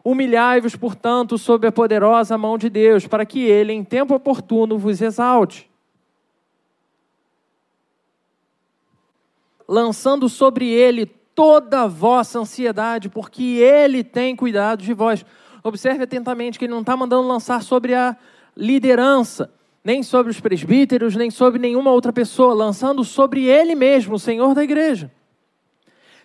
Humilhai-vos, 0.04 0.76
portanto, 0.76 1.38
sob 1.38 1.66
a 1.66 1.72
poderosa 1.72 2.38
mão 2.38 2.58
de 2.58 2.70
Deus, 2.70 3.08
para 3.08 3.26
que 3.26 3.40
ele, 3.40 3.72
em 3.72 3.84
tempo 3.84 4.14
oportuno, 4.14 4.78
vos 4.78 5.02
exalte. 5.02 5.70
Lançando 9.68 10.28
sobre 10.28 10.70
ele 10.70 11.06
toda 11.06 11.84
a 11.84 11.88
vossa 11.88 12.40
ansiedade, 12.40 13.08
porque 13.08 13.44
ele 13.44 14.04
tem 14.04 14.36
cuidado 14.36 14.84
de 14.84 14.94
vós. 14.94 15.26
Observe 15.64 16.04
atentamente 16.04 16.60
que 16.60 16.66
ele 16.66 16.74
não 16.74 16.82
está 16.82 16.98
mandando 16.98 17.28
lançar 17.28 17.64
sobre 17.64 17.94
a 17.94 18.16
liderança, 18.56 19.50
nem 19.84 20.04
sobre 20.04 20.32
os 20.32 20.40
presbíteros, 20.40 21.16
nem 21.16 21.32
sobre 21.32 21.60
nenhuma 21.60 21.92
outra 21.92 22.12
pessoa, 22.12 22.54
lançando 22.54 23.04
sobre 23.04 23.46
ele 23.46 23.74
mesmo, 23.74 24.16
o 24.16 24.20
Senhor 24.20 24.54
da 24.54 24.64
igreja. 24.64 25.12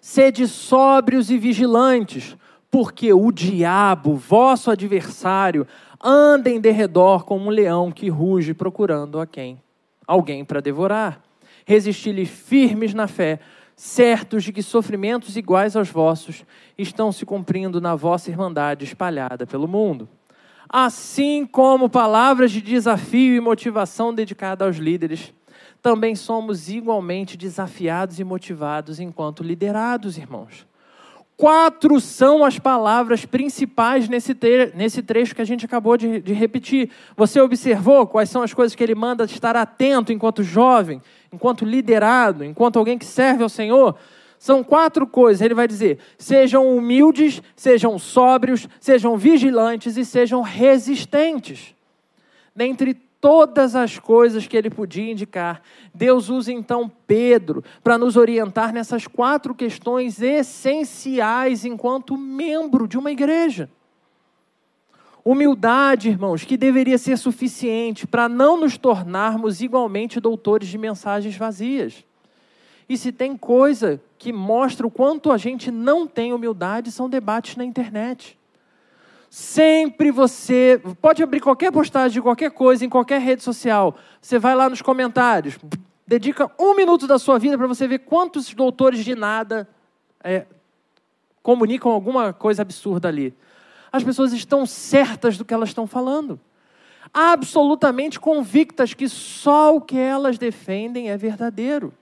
Sede 0.01 0.47
sóbrios 0.47 1.31
e 1.31 1.39
vigilantes, 1.39 2.37
porque 2.71 3.13
o 3.13 3.33
diabo, 3.33 4.15
vosso 4.15 4.71
adversário, 4.71 5.67
anda 6.03 6.51
em 6.51 6.61
derredor 6.61 7.25
como 7.25 7.47
um 7.47 7.51
leão 7.51 7.91
que 7.91 8.09
ruge 8.09 8.55
procurando 8.55 9.21
a 9.21 9.27
quem? 9.27 9.61
Alguém 10.07 10.45
para 10.45 10.61
devorar. 10.61 11.23
Resisti-lhe 11.67 12.27
firmes 12.27 12.95
na 12.95 13.07
fé, 13.07 13.41
certos 13.75 14.45
de 14.45 14.53
que 14.53 14.63
sofrimentos 14.63 15.37
iguais 15.37 15.77
aos 15.77 15.89
vossos 15.89 16.45
estão 16.77 17.13
se 17.13 17.25
cumprindo 17.25 17.81
na 17.81 17.95
vossa 17.95 18.31
irmandade 18.31 18.85
espalhada 18.85 19.47
pelo 19.47 19.69
mundo. 19.69 20.09
Assim 20.69 21.47
como 21.47 21.89
palavras 21.89 22.51
de 22.51 22.61
desafio 22.61 23.35
e 23.35 23.41
motivação 23.41 24.13
dedicadas 24.13 24.67
aos 24.67 24.77
líderes, 24.77 25.33
também 25.81 26.15
somos 26.15 26.69
igualmente 26.69 27.37
desafiados 27.37 28.19
e 28.19 28.25
motivados 28.25 29.01
enquanto 29.01 29.43
liderados, 29.43 30.19
irmãos. 30.19 30.68
Quatro 31.39 32.01
são 32.01 32.45
as 32.45 32.59
palavras 32.59 33.25
principais 33.25 34.09
nesse, 34.09 34.37
nesse 34.75 35.05
trecho 35.05 35.37
que 35.37 35.41
a 35.41 35.45
gente 35.45 35.65
acabou 35.65 35.97
de, 35.97 36.21
de 36.21 36.33
repetir. 36.33 36.91
Você 37.17 37.41
observou 37.41 38.09
quais 38.09 38.29
são 38.29 38.43
as 38.43 38.53
coisas 38.53 38.75
que 38.75 38.83
ele 38.83 38.97
manda 38.97 39.25
estar 39.25 39.55
atento 39.55 40.13
enquanto 40.13 40.43
jovem, 40.43 41.01
enquanto 41.33 41.65
liderado, 41.65 42.45
enquanto 42.45 42.77
alguém 42.77 42.99
que 42.99 43.05
serve 43.05 43.45
ao 43.45 43.49
Senhor? 43.49 43.97
São 44.37 44.65
quatro 44.65 45.07
coisas. 45.07 45.41
Ele 45.41 45.55
vai 45.55 45.69
dizer: 45.69 46.01
sejam 46.19 46.77
humildes, 46.77 47.41
sejam 47.55 47.97
sóbrios, 48.01 48.69
sejam 48.81 49.17
vigilantes 49.17 49.97
e 49.97 50.05
sejam 50.05 50.43
resistentes. 50.43 51.73
Dentre 52.53 53.01
todas 53.21 53.75
as 53.75 53.99
coisas 53.99 54.47
que 54.47 54.57
ele 54.57 54.71
podia 54.71 55.13
indicar. 55.13 55.63
Deus 55.95 56.29
usa 56.29 56.53
então 56.53 56.91
Pedro 57.07 57.65
para 57.83 57.99
nos 57.99 58.17
orientar 58.17 58.73
nessas 58.73 59.07
quatro 59.07 59.55
questões 59.55 60.23
essenciais 60.23 61.65
enquanto 61.65 62.17
membro 62.17 62.87
de 62.87 62.99
uma 62.99 63.11
igreja. 63.11 63.69
Humildade, 65.25 66.09
irmãos, 66.09 66.45
que 66.45 66.57
deveria 66.57 66.97
ser 66.97 67.19
suficiente 67.19 68.07
para 68.07 68.29
não 68.29 68.59
nos 68.59 68.79
tornarmos 68.79 69.61
igualmente 69.61 70.21
doutores 70.21 70.69
de 70.69 70.79
mensagens 70.79 71.37
vazias. 71.37 72.05
E 72.89 72.97
se 72.97 73.13
tem 73.13 73.37
coisa 73.37 74.01
que 74.17 74.33
mostra 74.33 74.87
o 74.87 74.91
quanto 74.91 75.31
a 75.31 75.37
gente 75.37 75.71
não 75.71 76.07
tem 76.07 76.33
humildade, 76.33 76.91
são 76.91 77.11
debates 77.11 77.57
na 77.57 77.65
internet. 77.65 78.38
Sempre 79.31 80.11
você 80.11 80.81
pode 81.03 81.23
abrir 81.23 81.41
qualquer 81.41 81.71
postagem 81.71 82.15
de 82.15 82.23
qualquer 82.23 82.51
coisa 82.51 82.85
em 82.85 82.89
qualquer 82.89 83.21
rede 83.21 83.43
social. 83.43 83.97
Você 84.21 84.39
vai 84.39 84.55
lá 84.55 84.69
nos 84.71 84.81
comentários, 84.81 85.59
dedica 86.07 86.51
um 86.59 86.75
minuto 86.75 87.07
da 87.07 87.19
sua 87.19 87.39
vida 87.39 87.59
para 87.59 87.67
você 87.67 87.87
ver 87.87 87.99
quantos 88.01 88.55
doutores 88.55 89.05
de 89.05 89.15
nada 89.15 89.69
é, 90.25 90.47
comunicam 91.43 91.93
alguma 91.93 92.33
coisa 92.33 92.63
absurda 92.63 93.09
ali. 93.09 93.35
As 93.93 94.03
pessoas 94.03 94.33
estão 94.33 94.65
certas 94.65 95.37
do 95.37 95.45
que 95.45 95.53
elas 95.53 95.71
estão 95.71 95.87
falando, 95.87 96.41
absolutamente 97.13 98.21
convictas 98.21 98.95
que 98.95 99.09
só 99.09 99.77
o 99.77 99.81
que 99.81 99.99
elas 99.99 100.39
defendem 100.39 101.11
é 101.11 101.17
verdadeiro. 101.17 101.93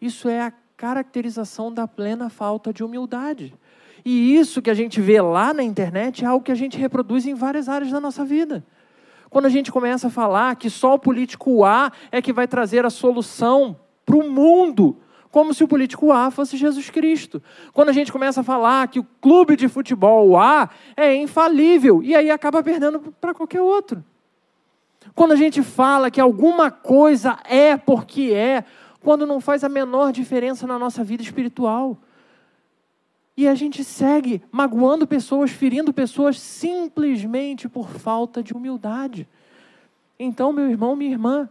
Isso 0.00 0.28
é 0.28 0.42
a 0.42 0.52
caracterização 0.76 1.72
da 1.72 1.86
plena 1.86 2.28
falta 2.28 2.72
de 2.72 2.84
humildade. 2.84 3.54
E 4.04 4.36
isso 4.36 4.60
que 4.60 4.70
a 4.70 4.74
gente 4.74 5.00
vê 5.00 5.20
lá 5.20 5.54
na 5.54 5.62
internet 5.62 6.24
é 6.24 6.26
algo 6.26 6.44
que 6.44 6.52
a 6.52 6.56
gente 6.56 6.76
reproduz 6.76 7.26
em 7.26 7.34
várias 7.34 7.68
áreas 7.68 7.90
da 7.90 8.00
nossa 8.00 8.24
vida. 8.24 8.64
Quando 9.30 9.46
a 9.46 9.48
gente 9.48 9.72
começa 9.72 10.08
a 10.08 10.10
falar 10.10 10.54
que 10.56 10.68
só 10.68 10.94
o 10.94 10.98
político 10.98 11.64
A 11.64 11.90
é 12.12 12.20
que 12.20 12.32
vai 12.32 12.46
trazer 12.46 12.84
a 12.84 12.90
solução 12.90 13.76
para 14.04 14.16
o 14.16 14.30
mundo, 14.30 14.98
como 15.30 15.52
se 15.54 15.64
o 15.64 15.68
político 15.68 16.12
A 16.12 16.30
fosse 16.30 16.56
Jesus 16.56 16.90
Cristo. 16.90 17.42
Quando 17.72 17.88
a 17.88 17.92
gente 17.92 18.12
começa 18.12 18.42
a 18.42 18.44
falar 18.44 18.86
que 18.88 19.00
o 19.00 19.06
clube 19.20 19.56
de 19.56 19.66
futebol 19.66 20.36
A 20.36 20.68
é 20.96 21.16
infalível, 21.16 22.02
e 22.02 22.14
aí 22.14 22.30
acaba 22.30 22.62
perdendo 22.62 23.00
para 23.20 23.34
qualquer 23.34 23.60
outro. 23.60 24.04
Quando 25.14 25.32
a 25.32 25.36
gente 25.36 25.62
fala 25.62 26.10
que 26.10 26.20
alguma 26.20 26.70
coisa 26.70 27.38
é 27.44 27.76
porque 27.76 28.32
é, 28.32 28.64
quando 29.00 29.26
não 29.26 29.40
faz 29.40 29.64
a 29.64 29.68
menor 29.68 30.12
diferença 30.12 30.66
na 30.66 30.78
nossa 30.78 31.02
vida 31.02 31.22
espiritual. 31.22 31.98
E 33.36 33.48
a 33.48 33.54
gente 33.54 33.82
segue 33.82 34.42
magoando 34.50 35.06
pessoas, 35.06 35.50
ferindo 35.50 35.92
pessoas 35.92 36.38
simplesmente 36.38 37.68
por 37.68 37.88
falta 37.88 38.42
de 38.42 38.52
humildade. 38.52 39.28
Então, 40.18 40.52
meu 40.52 40.70
irmão, 40.70 40.94
minha 40.94 41.10
irmã, 41.10 41.48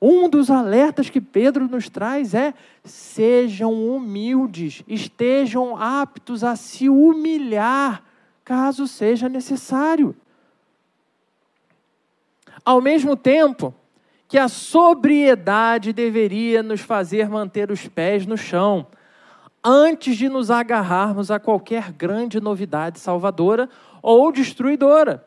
um 0.00 0.28
dos 0.28 0.50
alertas 0.50 1.08
que 1.08 1.20
Pedro 1.20 1.68
nos 1.68 1.88
traz 1.88 2.34
é: 2.34 2.54
sejam 2.82 3.72
humildes, 3.72 4.82
estejam 4.86 5.76
aptos 5.76 6.42
a 6.42 6.56
se 6.56 6.88
humilhar, 6.88 8.02
caso 8.44 8.86
seja 8.86 9.28
necessário. 9.28 10.16
Ao 12.64 12.80
mesmo 12.80 13.16
tempo 13.16 13.74
que 14.26 14.38
a 14.38 14.48
sobriedade 14.48 15.92
deveria 15.92 16.62
nos 16.62 16.80
fazer 16.80 17.28
manter 17.28 17.70
os 17.70 17.86
pés 17.86 18.26
no 18.26 18.36
chão, 18.36 18.86
antes 19.64 20.16
de 20.16 20.28
nos 20.28 20.50
agarrarmos 20.50 21.30
a 21.30 21.40
qualquer 21.40 21.90
grande 21.90 22.40
novidade 22.40 23.00
salvadora 23.00 23.68
ou 24.02 24.30
destruidora. 24.30 25.24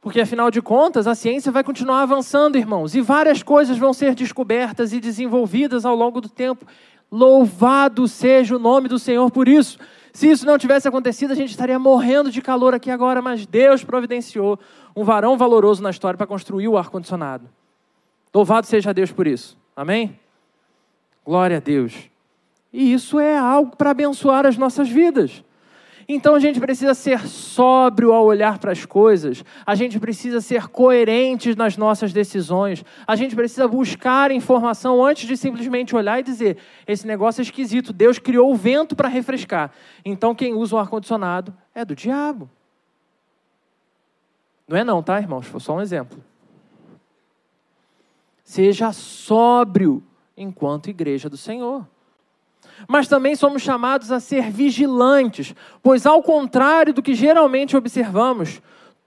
Porque, 0.00 0.20
afinal 0.20 0.50
de 0.50 0.62
contas, 0.62 1.06
a 1.06 1.14
ciência 1.14 1.52
vai 1.52 1.64
continuar 1.64 2.02
avançando, 2.02 2.56
irmãos, 2.56 2.94
e 2.94 3.00
várias 3.00 3.42
coisas 3.42 3.78
vão 3.78 3.92
ser 3.92 4.14
descobertas 4.14 4.92
e 4.92 5.00
desenvolvidas 5.00 5.84
ao 5.84 5.94
longo 5.94 6.20
do 6.20 6.28
tempo. 6.28 6.66
Louvado 7.10 8.06
seja 8.08 8.56
o 8.56 8.58
nome 8.58 8.88
do 8.88 8.98
Senhor 8.98 9.30
por 9.30 9.48
isso. 9.48 9.78
Se 10.12 10.30
isso 10.30 10.46
não 10.46 10.58
tivesse 10.58 10.86
acontecido, 10.86 11.32
a 11.32 11.34
gente 11.34 11.50
estaria 11.50 11.78
morrendo 11.78 12.30
de 12.30 12.40
calor 12.40 12.74
aqui 12.74 12.90
agora, 12.90 13.20
mas 13.20 13.46
Deus 13.46 13.82
providenciou 13.82 14.58
um 14.94 15.04
varão 15.04 15.36
valoroso 15.36 15.82
na 15.82 15.90
história 15.90 16.16
para 16.16 16.26
construir 16.26 16.68
o 16.68 16.76
ar-condicionado. 16.76 17.48
Louvado 18.32 18.66
seja 18.66 18.92
Deus 18.92 19.10
por 19.10 19.26
isso. 19.26 19.56
Amém? 19.74 20.18
Glória 21.24 21.56
a 21.56 21.60
Deus. 21.60 22.13
E 22.76 22.92
isso 22.92 23.20
é 23.20 23.38
algo 23.38 23.76
para 23.76 23.92
abençoar 23.92 24.44
as 24.44 24.58
nossas 24.58 24.88
vidas. 24.88 25.44
Então 26.08 26.34
a 26.34 26.40
gente 26.40 26.58
precisa 26.58 26.92
ser 26.92 27.20
sóbrio 27.20 28.12
ao 28.12 28.24
olhar 28.24 28.58
para 28.58 28.72
as 28.72 28.84
coisas, 28.84 29.44
a 29.64 29.76
gente 29.76 30.00
precisa 30.00 30.40
ser 30.40 30.66
coerentes 30.66 31.54
nas 31.54 31.76
nossas 31.76 32.12
decisões, 32.12 32.84
a 33.06 33.14
gente 33.14 33.36
precisa 33.36 33.68
buscar 33.68 34.32
informação 34.32 35.02
antes 35.06 35.28
de 35.28 35.36
simplesmente 35.36 35.94
olhar 35.94 36.18
e 36.18 36.24
dizer: 36.24 36.58
esse 36.84 37.06
negócio 37.06 37.40
é 37.40 37.44
esquisito, 37.44 37.92
Deus 37.92 38.18
criou 38.18 38.50
o 38.50 38.56
vento 38.56 38.96
para 38.96 39.08
refrescar. 39.08 39.70
Então 40.04 40.34
quem 40.34 40.52
usa 40.52 40.74
o 40.74 40.78
ar-condicionado 40.80 41.54
é 41.72 41.84
do 41.84 41.94
diabo. 41.94 42.50
Não 44.66 44.76
é 44.76 44.82
não, 44.82 45.00
tá, 45.00 45.20
irmãos? 45.20 45.46
Foi 45.46 45.60
só 45.60 45.76
um 45.76 45.80
exemplo. 45.80 46.18
Seja 48.42 48.92
sóbrio 48.92 50.02
enquanto 50.36 50.90
igreja 50.90 51.30
do 51.30 51.36
Senhor 51.36 51.86
mas 52.88 53.08
também 53.08 53.34
somos 53.36 53.62
chamados 53.62 54.10
a 54.10 54.20
ser 54.20 54.50
vigilantes, 54.50 55.54
pois, 55.82 56.06
ao 56.06 56.22
contrário 56.22 56.92
do 56.92 57.02
que 57.02 57.14
geralmente 57.14 57.76
observamos, 57.76 58.60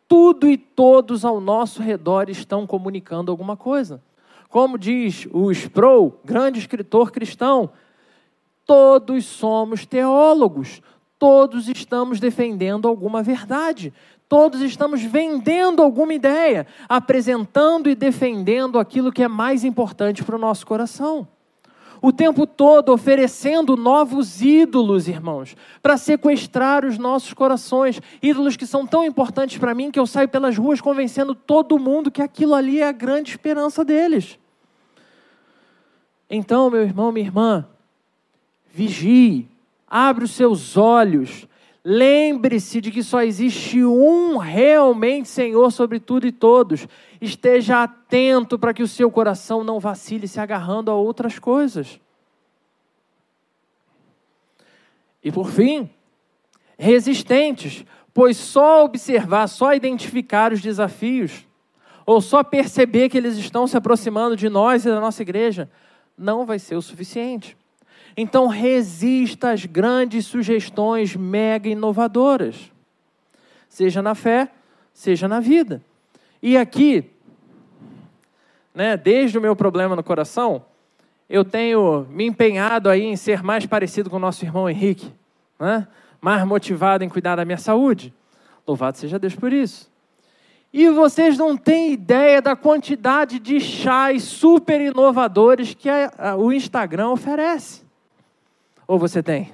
tudo 0.08 0.50
e 0.50 0.58
todos 0.58 1.26
ao 1.26 1.42
nosso 1.42 1.82
redor 1.82 2.30
estão 2.30 2.66
comunicando 2.66 3.32
alguma 3.32 3.58
coisa. 3.58 4.02
Como 4.50 4.78
diz 4.78 5.28
o 5.32 5.52
Sproul, 5.52 6.20
grande 6.24 6.60
escritor 6.60 7.12
cristão, 7.12 7.70
todos 8.66 9.26
somos 9.26 9.86
teólogos, 9.86 10.82
todos 11.20 11.68
estamos 11.68 12.20
defendendo 12.20 12.88
alguma 12.88 13.22
verdade, 13.22 13.94
todos 14.30 14.62
estamos 14.62 15.02
vendendo 15.04 15.82
alguma 15.82 16.14
ideia, 16.14 16.66
apresentando 16.88 17.90
e 17.90 17.96
defendendo 17.96 18.80
aquilo 18.80 19.12
que 19.12 19.24
é 19.24 19.28
mais 19.28 19.66
importante 19.66 20.24
para 20.24 20.36
o 20.36 20.40
nosso 20.40 20.66
coração 20.66 21.28
o 22.02 22.12
tempo 22.12 22.46
todo 22.46 22.94
oferecendo 22.94 23.76
novos 23.76 24.42
ídolos, 24.42 25.08
irmãos, 25.08 25.56
para 25.82 25.98
sequestrar 25.98 26.86
os 26.86 26.98
nossos 26.98 27.34
corações. 27.34 28.02
Ídolos 28.22 28.56
que 28.56 28.66
são 28.66 28.86
tão 28.86 29.04
importantes 29.04 29.58
para 29.58 29.74
mim 29.74 29.92
que 29.92 30.00
eu 30.00 30.08
saio 30.08 30.30
pelas 30.30 30.58
ruas 30.58 30.82
convencendo 30.82 31.34
todo 31.34 31.80
mundo 31.80 32.12
que 32.12 32.22
aquilo 32.22 32.54
ali 32.54 32.80
é 32.80 32.88
a 32.88 32.92
grande 32.92 33.32
esperança 33.32 33.84
deles. 33.84 34.38
Então, 36.30 36.70
meu 36.70 36.82
irmão, 36.82 37.12
minha 37.12 37.26
irmã, 37.26 37.66
vigie, 38.74 39.48
abre 39.88 40.26
os 40.26 40.32
seus 40.32 40.76
olhos, 40.76 41.48
lembre-se 41.90 42.82
de 42.82 42.92
que 42.92 43.02
só 43.02 43.22
existe 43.22 43.82
um 43.82 44.36
realmente 44.36 45.30
Senhor 45.30 45.72
sobre 45.72 46.02
tudo 46.02 46.28
e 46.28 46.34
todos 46.34 46.86
esteja 47.22 47.82
atento 47.82 48.60
para 48.60 48.74
que 48.74 48.84
o 48.84 48.88
seu 48.90 49.10
coração 49.10 49.64
não 49.64 49.80
vacile 49.80 50.28
se 50.28 50.38
agarrando 50.38 50.92
a 50.92 50.96
outras 50.96 51.40
coisas. 51.40 51.98
E 55.24 55.32
por 55.32 55.50
fim, 55.50 55.90
resistentes, 56.78 57.86
pois 58.14 58.36
só 58.36 58.84
observar, 58.84 59.48
só 59.48 59.74
identificar 59.74 60.52
os 60.52 60.60
desafios, 60.60 61.48
ou 62.06 62.20
só 62.20 62.44
perceber 62.44 63.08
que 63.08 63.18
eles 63.18 63.38
estão 63.38 63.66
se 63.66 63.78
aproximando 63.78 64.36
de 64.36 64.50
nós 64.50 64.86
e 64.86 64.90
da 64.90 65.00
nossa 65.00 65.22
igreja, 65.22 65.72
não 66.18 66.46
vai 66.46 66.60
ser 66.60 66.76
o 66.76 66.82
suficiente. 66.82 67.56
Então, 68.20 68.48
resista 68.48 69.52
às 69.52 69.64
grandes 69.64 70.26
sugestões 70.26 71.16
mega 71.16 71.70
inovadoras, 71.70 72.72
seja 73.70 74.02
na 74.02 74.16
fé, 74.16 74.50
seja 74.92 75.28
na 75.28 75.40
vida. 75.40 75.84
E 76.42 76.58
aqui, 76.58 77.12
né, 78.74 78.98
desde 78.98 79.38
o 79.38 79.42
meu 79.42 79.56
problema 79.56 79.96
no 79.96 80.04
coração, 80.04 80.66
eu 81.30 81.46
tenho 81.46 82.08
me 82.10 82.26
empenhado 82.26 82.90
aí 82.90 83.04
em 83.04 83.16
ser 83.16 83.44
mais 83.44 83.68
parecido 83.68 84.10
com 84.10 84.16
o 84.16 84.20
nosso 84.20 84.44
irmão 84.44 84.68
Henrique, 84.68 85.14
né? 85.60 85.88
mais 86.20 86.44
motivado 86.46 87.04
em 87.04 87.10
cuidar 87.10 87.36
da 87.36 87.46
minha 87.46 87.58
saúde. 87.58 88.12
Louvado 88.66 88.98
seja 88.98 89.20
Deus 89.20 89.36
por 89.36 89.54
isso. 89.54 89.92
E 90.74 90.90
vocês 90.90 91.38
não 91.38 91.56
têm 91.56 91.94
ideia 91.94 92.42
da 92.42 92.56
quantidade 92.56 93.40
de 93.40 93.60
chás 93.60 94.24
super 94.24 94.82
inovadores 94.82 95.74
que 95.74 95.88
a, 95.88 96.12
a, 96.18 96.36
o 96.36 96.52
Instagram 96.52 97.10
oferece. 97.10 97.87
Ou 98.88 98.98
você 98.98 99.22
tem? 99.22 99.54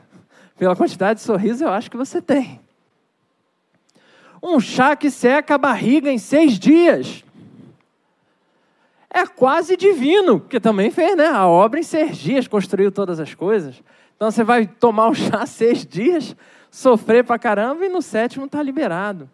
Pela 0.57 0.75
quantidade 0.75 1.19
de 1.19 1.25
sorrisos, 1.25 1.61
eu 1.61 1.69
acho 1.69 1.89
que 1.89 1.97
você 1.97 2.21
tem. 2.21 2.61
Um 4.41 4.59
chá 4.59 4.95
que 4.95 5.09
seca 5.09 5.55
a 5.55 5.57
barriga 5.57 6.11
em 6.11 6.17
seis 6.17 6.59
dias. 6.59 7.23
É 9.09 9.25
quase 9.25 9.77
divino, 9.77 10.39
que 10.39 10.59
também 10.59 10.91
fez 10.91 11.15
né? 11.15 11.27
a 11.27 11.47
obra 11.47 11.79
em 11.79 11.83
seis 11.83 12.17
dias, 12.17 12.47
construiu 12.47 12.91
todas 12.91 13.19
as 13.19 13.33
coisas. 13.33 13.81
Então 14.15 14.29
você 14.29 14.43
vai 14.43 14.67
tomar 14.67 15.09
um 15.09 15.13
chá 15.13 15.45
seis 15.47 15.85
dias, 15.85 16.35
sofrer 16.69 17.23
pra 17.23 17.39
caramba 17.39 17.85
e 17.85 17.89
no 17.89 18.01
sétimo 18.01 18.45
está 18.45 18.61
liberado. 18.61 19.29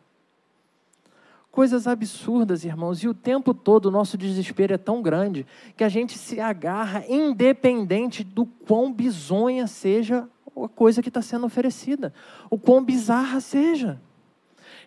Coisas 1.51 1.87
absurdas, 1.87 2.63
irmãos, 2.63 3.03
e 3.03 3.07
o 3.07 3.13
tempo 3.13 3.53
todo 3.53 3.87
o 3.87 3.91
nosso 3.91 4.17
desespero 4.17 4.73
é 4.73 4.77
tão 4.77 5.01
grande 5.01 5.45
que 5.75 5.83
a 5.83 5.89
gente 5.89 6.17
se 6.17 6.39
agarra, 6.39 7.03
independente 7.09 8.23
do 8.23 8.45
quão 8.45 8.93
bizonha 8.93 9.65
seja 9.67 10.29
a 10.55 10.67
coisa 10.67 11.01
que 11.01 11.09
está 11.09 11.21
sendo 11.21 11.45
oferecida, 11.45 12.13
o 12.49 12.57
quão 12.57 12.83
bizarra 12.83 13.39
seja 13.39 13.99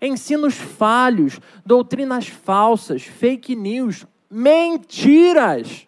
ensinos 0.02 0.54
falhos, 0.54 1.40
doutrinas 1.64 2.26
falsas, 2.26 3.02
fake 3.02 3.54
news, 3.54 4.06
mentiras. 4.28 5.86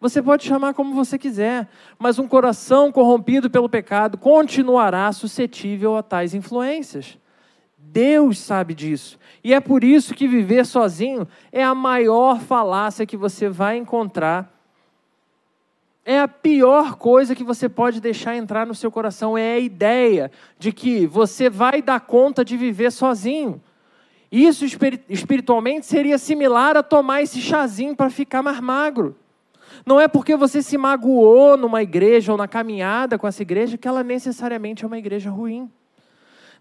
Você 0.00 0.22
pode 0.22 0.44
chamar 0.44 0.74
como 0.74 0.94
você 0.94 1.18
quiser, 1.18 1.68
mas 1.98 2.18
um 2.18 2.28
coração 2.28 2.92
corrompido 2.92 3.50
pelo 3.50 3.68
pecado 3.68 4.18
continuará 4.18 5.10
suscetível 5.12 5.96
a 5.96 6.02
tais 6.02 6.34
influências. 6.34 7.18
Deus 7.92 8.38
sabe 8.38 8.74
disso. 8.74 9.18
E 9.42 9.52
é 9.54 9.60
por 9.60 9.84
isso 9.84 10.14
que 10.14 10.26
viver 10.26 10.66
sozinho 10.66 11.28
é 11.52 11.62
a 11.62 11.74
maior 11.74 12.40
falácia 12.40 13.06
que 13.06 13.16
você 13.16 13.48
vai 13.48 13.76
encontrar 13.76 14.54
é 16.04 16.20
a 16.20 16.28
pior 16.28 16.96
coisa 16.96 17.34
que 17.34 17.42
você 17.42 17.68
pode 17.68 18.00
deixar 18.00 18.36
entrar 18.36 18.66
no 18.66 18.74
seu 18.74 18.90
coração, 18.90 19.38
é 19.38 19.54
a 19.54 19.58
ideia 19.58 20.30
de 20.58 20.70
que 20.70 21.06
você 21.06 21.48
vai 21.48 21.80
dar 21.80 22.00
conta 22.00 22.44
de 22.44 22.56
viver 22.56 22.92
sozinho. 22.92 23.60
Isso 24.30 24.66
espiritualmente 25.08 25.86
seria 25.86 26.18
similar 26.18 26.76
a 26.76 26.82
tomar 26.82 27.22
esse 27.22 27.40
chazinho 27.40 27.96
para 27.96 28.10
ficar 28.10 28.42
mais 28.42 28.60
magro. 28.60 29.16
Não 29.86 29.98
é 29.98 30.06
porque 30.06 30.36
você 30.36 30.62
se 30.62 30.76
magoou 30.76 31.56
numa 31.56 31.82
igreja 31.82 32.32
ou 32.32 32.38
na 32.38 32.46
caminhada 32.46 33.18
com 33.18 33.26
essa 33.26 33.42
igreja 33.42 33.78
que 33.78 33.88
ela 33.88 34.02
necessariamente 34.02 34.84
é 34.84 34.86
uma 34.86 34.98
igreja 34.98 35.30
ruim. 35.30 35.70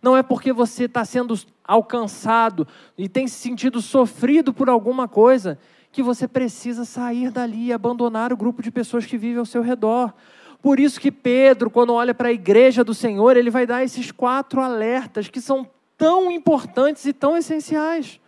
Não 0.04 0.18
é 0.18 0.22
porque 0.22 0.52
você 0.52 0.84
está 0.84 1.06
sendo 1.06 1.34
alcançado 1.64 2.68
e 2.98 3.08
tem 3.08 3.26
se 3.26 3.36
sentido 3.36 3.82
sofrido 3.82 4.54
por 4.54 4.70
alguma 4.70 5.08
coisa 5.08 5.58
que 5.94 6.04
você 6.04 6.28
precisa 6.28 6.84
sair 6.84 7.32
dali 7.32 7.68
e 7.68 7.74
abandonar 7.74 8.34
o 8.34 8.38
grupo 8.38 8.62
de 8.62 8.70
pessoas 8.70 9.06
que 9.06 9.18
vivem 9.18 9.38
ao 9.38 9.46
seu 9.46 9.62
redor. 9.62 10.14
Por 10.62 10.78
isso 10.78 11.00
que 11.00 11.10
Pedro, 11.10 11.70
quando 11.70 11.94
olha 11.94 12.14
para 12.14 12.28
a 12.28 12.34
igreja 12.34 12.84
do 12.84 12.94
Senhor, 12.94 13.38
ele 13.38 13.50
vai 13.50 13.66
dar 13.66 13.82
esses 13.82 14.12
quatro 14.12 14.60
alertas 14.60 15.30
que 15.30 15.40
são 15.40 15.66
tão 15.98 16.30
importantes 16.30 17.06
e 17.06 17.14
tão 17.14 17.38
essenciais. 17.38 18.20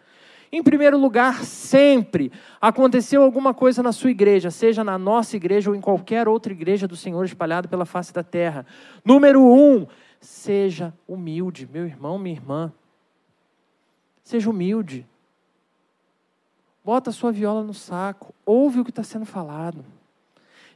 Em 0.51 0.63
primeiro 0.63 0.97
lugar, 0.97 1.43
sempre 1.43 2.31
aconteceu 2.61 3.21
alguma 3.21 3.53
coisa 3.53 3.83
na 3.83 3.91
sua 3.91 4.11
igreja, 4.11 4.49
seja 4.49 4.81
na 4.81 4.97
nossa 4.97 5.35
igreja 5.35 5.69
ou 5.69 5.75
em 5.75 5.81
qualquer 5.81 6.29
outra 6.29 6.53
igreja 6.53 6.87
do 6.87 6.95
Senhor 6.95 7.25
espalhada 7.25 7.67
pela 7.67 7.85
face 7.85 8.13
da 8.13 8.23
terra. 8.23 8.65
Número 9.03 9.43
um, 9.43 9.85
seja 10.25 10.93
humilde, 11.07 11.69
meu 11.71 11.85
irmão, 11.85 12.17
minha 12.17 12.35
irmã. 12.35 12.73
Seja 14.23 14.49
humilde. 14.49 15.05
Bota 16.83 17.09
a 17.09 17.13
sua 17.13 17.31
viola 17.31 17.63
no 17.63 17.73
saco, 17.73 18.33
ouve 18.45 18.79
o 18.79 18.83
que 18.83 18.91
está 18.91 19.03
sendo 19.03 19.25
falado. 19.25 19.85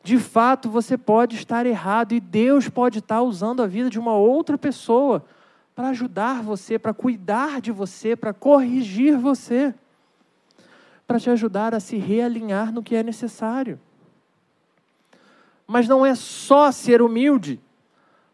De 0.04 0.18
fato, 0.18 0.70
você 0.70 0.98
pode 0.98 1.36
estar 1.36 1.66
errado 1.66 2.14
e 2.14 2.20
Deus 2.20 2.70
pode 2.70 3.00
estar 3.00 3.22
usando 3.22 3.62
a 3.62 3.68
vida 3.68 3.90
de 3.90 4.00
uma 4.00 4.14
outra 4.14 4.58
pessoa 4.58 5.26
para 5.76 5.90
ajudar 5.90 6.42
você, 6.42 6.80
para 6.80 6.94
cuidar 6.94 7.62
de 7.62 7.72
você, 7.72 8.16
para 8.16 8.34
corrigir 8.34 9.18
você, 9.18 9.74
para 11.06 11.20
te 11.20 11.30
ajudar 11.30 11.74
a 11.74 11.80
se 11.80 11.98
realinhar 11.98 12.72
no 12.72 12.84
que 12.84 12.96
é 12.96 13.04
necessário. 13.04 13.80
Mas 15.68 15.88
não 15.88 16.06
é 16.06 16.16
só 16.16 16.72
ser 16.72 17.02
humilde. 17.02 17.60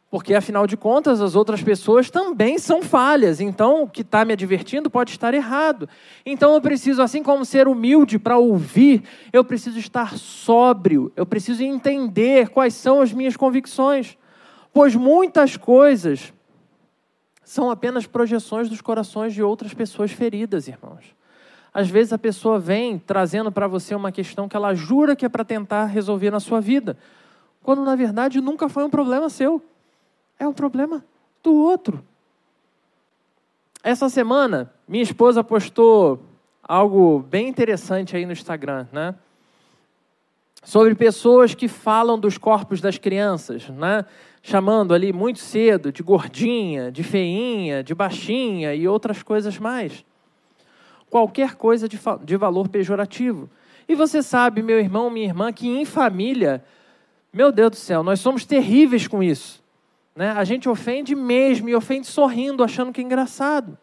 Porque, 0.09 0.33
afinal 0.33 0.67
de 0.67 0.77
contas, 0.77 1.19
as 1.19 1.35
outras 1.35 1.61
pessoas 1.61 2.09
também 2.09 2.57
são 2.57 2.81
falhas. 2.81 3.41
Então, 3.41 3.83
o 3.83 3.87
que 3.87 4.01
está 4.01 4.23
me 4.23 4.33
advertindo 4.33 4.89
pode 4.89 5.11
estar 5.11 5.33
errado. 5.33 5.89
Então, 6.25 6.53
eu 6.53 6.61
preciso, 6.61 7.01
assim 7.01 7.23
como 7.23 7.43
ser 7.43 7.67
humilde 7.67 8.19
para 8.19 8.37
ouvir, 8.37 9.03
eu 9.33 9.43
preciso 9.43 9.79
estar 9.79 10.17
sóbrio. 10.17 11.11
Eu 11.15 11.25
preciso 11.25 11.63
entender 11.63 12.49
quais 12.49 12.75
são 12.75 13.01
as 13.01 13.11
minhas 13.11 13.35
convicções. 13.35 14.17
Pois 14.71 14.95
muitas 14.95 15.57
coisas 15.57 16.33
são 17.43 17.69
apenas 17.69 18.05
projeções 18.05 18.69
dos 18.69 18.81
corações 18.81 19.33
de 19.33 19.41
outras 19.41 19.73
pessoas 19.73 20.11
feridas, 20.11 20.67
irmãos. 20.67 21.15
Às 21.73 21.89
vezes 21.89 22.13
a 22.13 22.17
pessoa 22.17 22.57
vem 22.57 22.97
trazendo 22.97 23.51
para 23.51 23.67
você 23.67 23.93
uma 23.93 24.11
questão 24.11 24.47
que 24.47 24.55
ela 24.55 24.73
jura 24.73 25.15
que 25.15 25.25
é 25.25 25.29
para 25.29 25.43
tentar 25.43 25.85
resolver 25.85 26.31
na 26.31 26.39
sua 26.39 26.61
vida, 26.61 26.97
quando 27.61 27.83
na 27.83 27.95
verdade 27.95 28.39
nunca 28.39 28.69
foi 28.69 28.83
um 28.83 28.89
problema 28.89 29.29
seu 29.29 29.61
é 30.39 30.47
um 30.47 30.53
problema 30.53 31.03
do 31.43 31.53
outro. 31.53 32.03
Essa 33.83 34.09
semana, 34.09 34.73
minha 34.87 35.03
esposa 35.03 35.43
postou 35.43 36.19
algo 36.63 37.19
bem 37.19 37.47
interessante 37.47 38.15
aí 38.15 38.25
no 38.25 38.31
Instagram, 38.31 38.87
né? 38.91 39.13
Sobre 40.63 40.95
pessoas 40.95 41.53
que 41.53 41.67
falam 41.67 42.17
dos 42.19 42.39
corpos 42.39 42.81
das 42.81 42.97
crianças, 42.97 43.69
né? 43.69 44.03
Chamando 44.41 44.93
ali 44.93 45.13
muito 45.13 45.37
cedo 45.39 45.91
de 45.91 46.01
gordinha, 46.01 46.91
de 46.91 47.03
feinha, 47.03 47.83
de 47.83 47.93
baixinha 47.93 48.73
e 48.73 48.87
outras 48.87 49.21
coisas 49.21 49.59
mais. 49.59 50.03
Qualquer 51.07 51.53
coisa 51.53 51.87
de, 51.87 51.99
de 52.23 52.35
valor 52.35 52.67
pejorativo. 52.67 53.47
E 53.87 53.93
você 53.93 54.23
sabe, 54.23 54.63
meu 54.63 54.79
irmão, 54.79 55.11
minha 55.11 55.27
irmã, 55.27 55.53
que 55.53 55.67
em 55.67 55.85
família, 55.85 56.63
meu 57.31 57.51
Deus 57.51 57.69
do 57.69 57.77
céu, 57.77 58.01
nós 58.01 58.19
somos 58.19 58.45
terríveis 58.45 59.07
com 59.07 59.21
isso. 59.21 59.63
Né? 60.15 60.31
A 60.31 60.43
gente 60.43 60.69
ofende 60.69 61.13
mesmo 61.13 61.67
e 61.67 61.75
ofende 61.75 62.07
sorrindo, 62.07 62.63
achando 62.63 62.93
que 62.93 63.01
é 63.01 63.03
engraçado. 63.03 63.77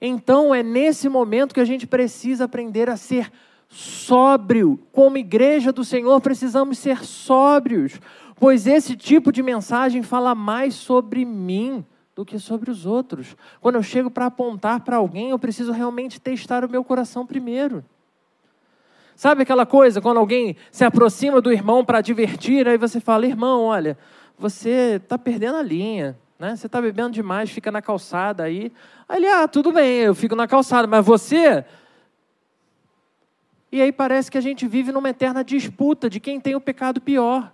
Então 0.00 0.54
é 0.54 0.62
nesse 0.62 1.08
momento 1.08 1.52
que 1.52 1.60
a 1.60 1.64
gente 1.64 1.86
precisa 1.86 2.44
aprender 2.44 2.88
a 2.88 2.96
ser 2.96 3.30
sóbrio. 3.68 4.80
Como 4.92 5.18
igreja 5.18 5.72
do 5.72 5.84
Senhor, 5.84 6.20
precisamos 6.20 6.78
ser 6.78 7.04
sóbrios, 7.04 8.00
pois 8.36 8.66
esse 8.66 8.96
tipo 8.96 9.30
de 9.30 9.42
mensagem 9.42 10.02
fala 10.02 10.34
mais 10.34 10.74
sobre 10.74 11.24
mim 11.24 11.84
do 12.14 12.24
que 12.24 12.38
sobre 12.38 12.70
os 12.70 12.86
outros. 12.86 13.36
Quando 13.60 13.74
eu 13.74 13.82
chego 13.82 14.10
para 14.10 14.26
apontar 14.26 14.80
para 14.80 14.96
alguém, 14.96 15.30
eu 15.30 15.38
preciso 15.38 15.72
realmente 15.72 16.20
testar 16.20 16.64
o 16.64 16.70
meu 16.70 16.82
coração 16.82 17.26
primeiro. 17.26 17.84
Sabe 19.14 19.42
aquela 19.42 19.66
coisa, 19.66 20.00
quando 20.00 20.18
alguém 20.18 20.56
se 20.70 20.84
aproxima 20.84 21.40
do 21.40 21.52
irmão 21.52 21.84
para 21.84 22.00
divertir, 22.00 22.68
aí 22.68 22.78
você 22.78 23.00
fala: 23.00 23.26
irmão, 23.26 23.64
olha, 23.64 23.98
você 24.38 25.00
está 25.02 25.18
perdendo 25.18 25.56
a 25.56 25.62
linha, 25.62 26.16
né? 26.38 26.54
Você 26.54 26.66
está 26.66 26.80
bebendo 26.80 27.10
demais, 27.10 27.50
fica 27.50 27.72
na 27.72 27.82
calçada 27.82 28.44
aí. 28.44 28.72
Aí 29.08 29.16
ele, 29.16 29.26
ah, 29.28 29.48
tudo 29.48 29.72
bem, 29.72 30.00
eu 30.00 30.14
fico 30.14 30.36
na 30.36 30.46
calçada, 30.46 30.86
mas 30.86 31.04
você. 31.04 31.64
E 33.72 33.82
aí 33.82 33.90
parece 33.90 34.30
que 34.30 34.38
a 34.38 34.40
gente 34.40 34.66
vive 34.66 34.92
numa 34.92 35.10
eterna 35.10 35.42
disputa 35.42 36.08
de 36.08 36.20
quem 36.20 36.40
tem 36.40 36.54
o 36.54 36.60
pecado 36.60 37.00
pior. 37.00 37.52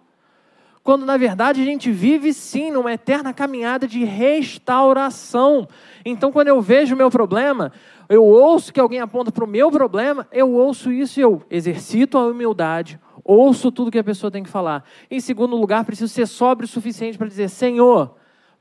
Quando 0.82 1.06
na 1.06 1.16
verdade 1.16 1.62
a 1.62 1.64
gente 1.64 1.90
vive 1.90 2.34
sim 2.34 2.70
numa 2.70 2.92
eterna 2.92 3.32
caminhada 3.32 3.88
de 3.88 4.04
restauração. 4.04 5.66
Então, 6.04 6.30
quando 6.30 6.48
eu 6.48 6.60
vejo 6.60 6.94
o 6.94 6.98
meu 6.98 7.10
problema, 7.10 7.72
eu 8.06 8.22
ouço 8.22 8.70
que 8.70 8.78
alguém 8.78 9.00
aponta 9.00 9.32
para 9.32 9.44
o 9.44 9.48
meu 9.48 9.70
problema, 9.70 10.28
eu 10.30 10.52
ouço 10.52 10.92
isso 10.92 11.18
e 11.18 11.22
eu 11.22 11.42
exercito 11.50 12.18
a 12.18 12.26
humildade, 12.26 13.00
ouço 13.24 13.72
tudo 13.72 13.90
que 13.90 13.98
a 13.98 14.04
pessoa 14.04 14.30
tem 14.30 14.42
que 14.42 14.50
falar. 14.50 14.84
Em 15.10 15.18
segundo 15.18 15.56
lugar, 15.56 15.84
preciso 15.84 16.12
ser 16.12 16.26
sóbrio 16.26 16.66
o 16.66 16.68
suficiente 16.68 17.16
para 17.16 17.26
dizer: 17.26 17.48
Senhor, 17.48 18.14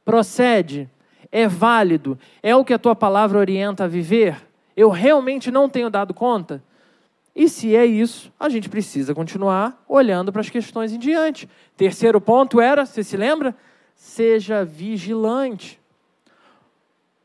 procede, 0.06 0.90
é 1.32 1.48
válido, 1.48 2.18
é 2.42 2.56
o 2.56 2.64
que 2.64 2.74
a 2.74 2.80
tua 2.80 2.96
palavra 2.96 3.38
orienta 3.38 3.84
a 3.84 3.88
viver? 3.88 4.38
Eu 4.76 4.90
realmente 4.90 5.52
não 5.52 5.70
tenho 5.70 5.90
dado 5.90 6.14
conta? 6.14 6.64
E 7.36 7.50
se 7.50 7.76
é 7.76 7.86
isso, 7.86 8.32
a 8.40 8.48
gente 8.48 8.70
precisa 8.70 9.14
continuar 9.16 9.84
olhando 9.88 10.32
para 10.32 10.42
as 10.42 10.50
questões 10.50 10.94
em 10.94 11.00
diante. 11.00 11.50
Terceiro 11.76 12.22
ponto 12.22 12.62
era, 12.62 12.86
você 12.86 13.04
se 13.04 13.18
lembra? 13.18 13.56
Seja 13.96 14.64
vigilante. 14.64 15.80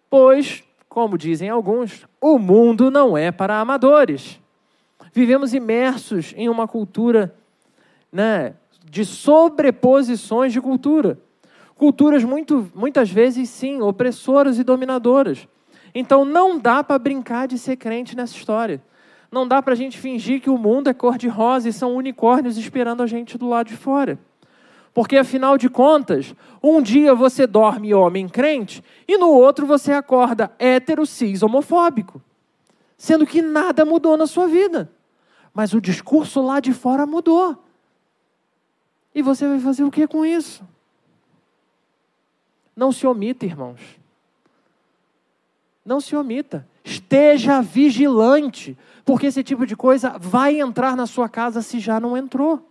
Pois, 0.08 0.64
como 0.88 1.18
dizem 1.18 1.50
alguns, 1.50 2.06
o 2.20 2.38
mundo 2.38 2.90
não 2.90 3.18
é 3.18 3.30
para 3.30 3.60
amadores. 3.60 4.40
Vivemos 5.12 5.54
imersos 5.54 6.34
em 6.36 6.48
uma 6.48 6.68
cultura 6.68 7.34
né, 8.12 8.54
de 8.84 9.04
sobreposições 9.04 10.52
de 10.52 10.60
cultura. 10.60 11.18
Culturas 11.76 12.24
muito, 12.24 12.70
muitas 12.74 13.10
vezes, 13.10 13.48
sim, 13.50 13.80
opressoras 13.80 14.58
e 14.58 14.64
dominadoras. 14.64 15.46
Então 15.94 16.24
não 16.24 16.58
dá 16.58 16.82
para 16.82 16.98
brincar 16.98 17.46
de 17.46 17.58
ser 17.58 17.76
crente 17.76 18.16
nessa 18.16 18.36
história. 18.36 18.82
Não 19.30 19.46
dá 19.46 19.62
para 19.62 19.74
a 19.74 19.76
gente 19.76 19.98
fingir 19.98 20.40
que 20.40 20.50
o 20.50 20.58
mundo 20.58 20.88
é 20.88 20.94
cor-de-rosa 20.94 21.68
e 21.68 21.72
são 21.72 21.94
unicórnios 21.94 22.56
esperando 22.56 23.02
a 23.02 23.06
gente 23.06 23.36
do 23.36 23.48
lado 23.48 23.68
de 23.68 23.76
fora. 23.76 24.18
Porque, 24.94 25.16
afinal 25.16 25.58
de 25.58 25.68
contas, 25.68 26.34
um 26.62 26.80
dia 26.80 27.14
você 27.14 27.46
dorme 27.46 27.94
homem 27.94 28.28
crente 28.28 28.82
e 29.06 29.16
no 29.18 29.28
outro 29.28 29.66
você 29.66 29.92
acorda 29.92 30.50
hétero, 30.58 31.06
cis, 31.06 31.42
homofóbico. 31.42 32.20
Sendo 32.96 33.26
que 33.26 33.40
nada 33.40 33.84
mudou 33.84 34.16
na 34.16 34.26
sua 34.26 34.48
vida. 34.48 34.90
Mas 35.52 35.72
o 35.72 35.80
discurso 35.80 36.40
lá 36.40 36.60
de 36.60 36.72
fora 36.72 37.06
mudou. 37.06 37.62
E 39.14 39.22
você 39.22 39.48
vai 39.48 39.58
fazer 39.58 39.84
o 39.84 39.90
que 39.90 40.06
com 40.06 40.24
isso? 40.24 40.62
Não 42.76 42.92
se 42.92 43.06
omita, 43.06 43.44
irmãos. 43.44 43.80
Não 45.84 46.00
se 46.00 46.14
omita. 46.14 46.68
Esteja 46.84 47.60
vigilante, 47.60 48.78
porque 49.04 49.26
esse 49.26 49.42
tipo 49.42 49.66
de 49.66 49.74
coisa 49.74 50.18
vai 50.18 50.60
entrar 50.60 50.94
na 50.94 51.06
sua 51.06 51.28
casa 51.28 51.62
se 51.62 51.80
já 51.80 51.98
não 51.98 52.16
entrou. 52.16 52.64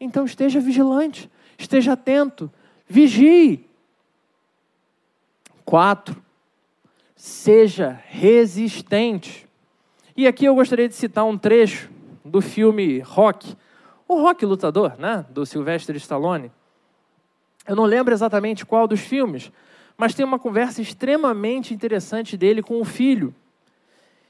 Então 0.00 0.24
esteja 0.24 0.60
vigilante, 0.60 1.30
esteja 1.58 1.92
atento, 1.92 2.50
vigie. 2.88 3.68
Quatro, 5.64 6.22
seja 7.14 8.00
resistente. 8.06 9.49
E 10.20 10.26
aqui 10.26 10.44
eu 10.44 10.54
gostaria 10.54 10.86
de 10.86 10.94
citar 10.94 11.24
um 11.24 11.38
trecho 11.38 11.88
do 12.22 12.42
filme 12.42 12.98
Rock, 12.98 13.56
o 14.06 14.20
Rock 14.20 14.44
Lutador, 14.44 14.98
né, 14.98 15.24
do 15.30 15.46
Sylvester 15.46 15.96
Stallone. 15.96 16.52
Eu 17.66 17.74
não 17.74 17.84
lembro 17.84 18.12
exatamente 18.12 18.66
qual 18.66 18.86
dos 18.86 19.00
filmes, 19.00 19.50
mas 19.96 20.12
tem 20.12 20.22
uma 20.22 20.38
conversa 20.38 20.82
extremamente 20.82 21.72
interessante 21.72 22.36
dele 22.36 22.62
com 22.62 22.78
o 22.82 22.84
filho 22.84 23.34